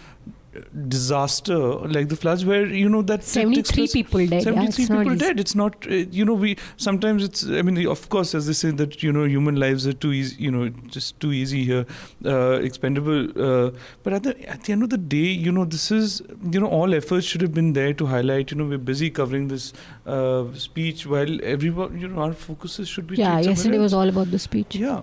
disaster 0.88 1.57
like 1.97 2.09
the 2.09 2.17
floods 2.17 2.45
where 2.45 2.67
you 2.67 2.88
know 2.88 3.01
that 3.03 3.21
that 3.21 3.25
73 3.25 3.61
express- 3.61 3.93
people 3.93 4.27
dead. 4.27 4.43
73 4.43 4.83
it's 4.85 4.91
not 4.91 4.99
people 5.05 5.17
dead 5.17 5.41
it's 5.41 5.55
not 5.55 5.87
uh, 5.87 5.95
you 6.19 6.25
know 6.25 6.35
we 6.35 6.57
sometimes 6.77 7.25
it's 7.25 7.45
i 7.47 7.62
mean 7.62 7.87
of 7.87 8.09
course 8.09 8.35
as 8.35 8.47
they 8.47 8.53
say 8.53 8.71
that 8.71 9.03
you 9.03 9.12
know 9.12 9.25
human 9.25 9.57
lives 9.57 9.87
are 9.87 9.93
too 9.93 10.12
easy 10.12 10.37
you 10.43 10.51
know 10.51 10.69
just 10.97 11.19
too 11.21 11.33
easy 11.33 11.65
here 11.65 11.87
uh, 12.27 12.59
expendable 12.71 13.23
uh, 13.49 13.71
but 14.03 14.12
at 14.12 14.23
the 14.25 14.35
at 14.49 14.62
the 14.65 14.73
end 14.73 14.83
of 14.83 14.91
the 14.91 14.99
day 14.99 15.31
you 15.47 15.53
know 15.53 15.65
this 15.65 15.91
is 15.91 16.21
you 16.51 16.61
know 16.61 16.67
all 16.81 16.95
efforts 16.95 17.27
should 17.27 17.41
have 17.41 17.55
been 17.55 17.73
there 17.73 17.93
to 17.95 18.07
highlight 18.07 18.51
you 18.51 18.57
know 18.59 18.65
we're 18.65 18.79
busy 18.93 19.11
covering 19.11 19.49
this 19.49 19.73
uh, 20.07 20.45
speech 20.55 21.07
while 21.07 21.38
everyone 21.45 21.99
you 21.99 22.09
know 22.09 22.21
our 22.23 22.33
focuses 22.33 22.88
should 22.88 23.07
be 23.07 23.17
Yeah, 23.17 23.41
yesterday 23.41 23.79
was 23.79 23.95
all 23.95 24.09
about 24.09 24.31
the 24.31 24.38
speech. 24.38 24.77
yeah 24.77 25.03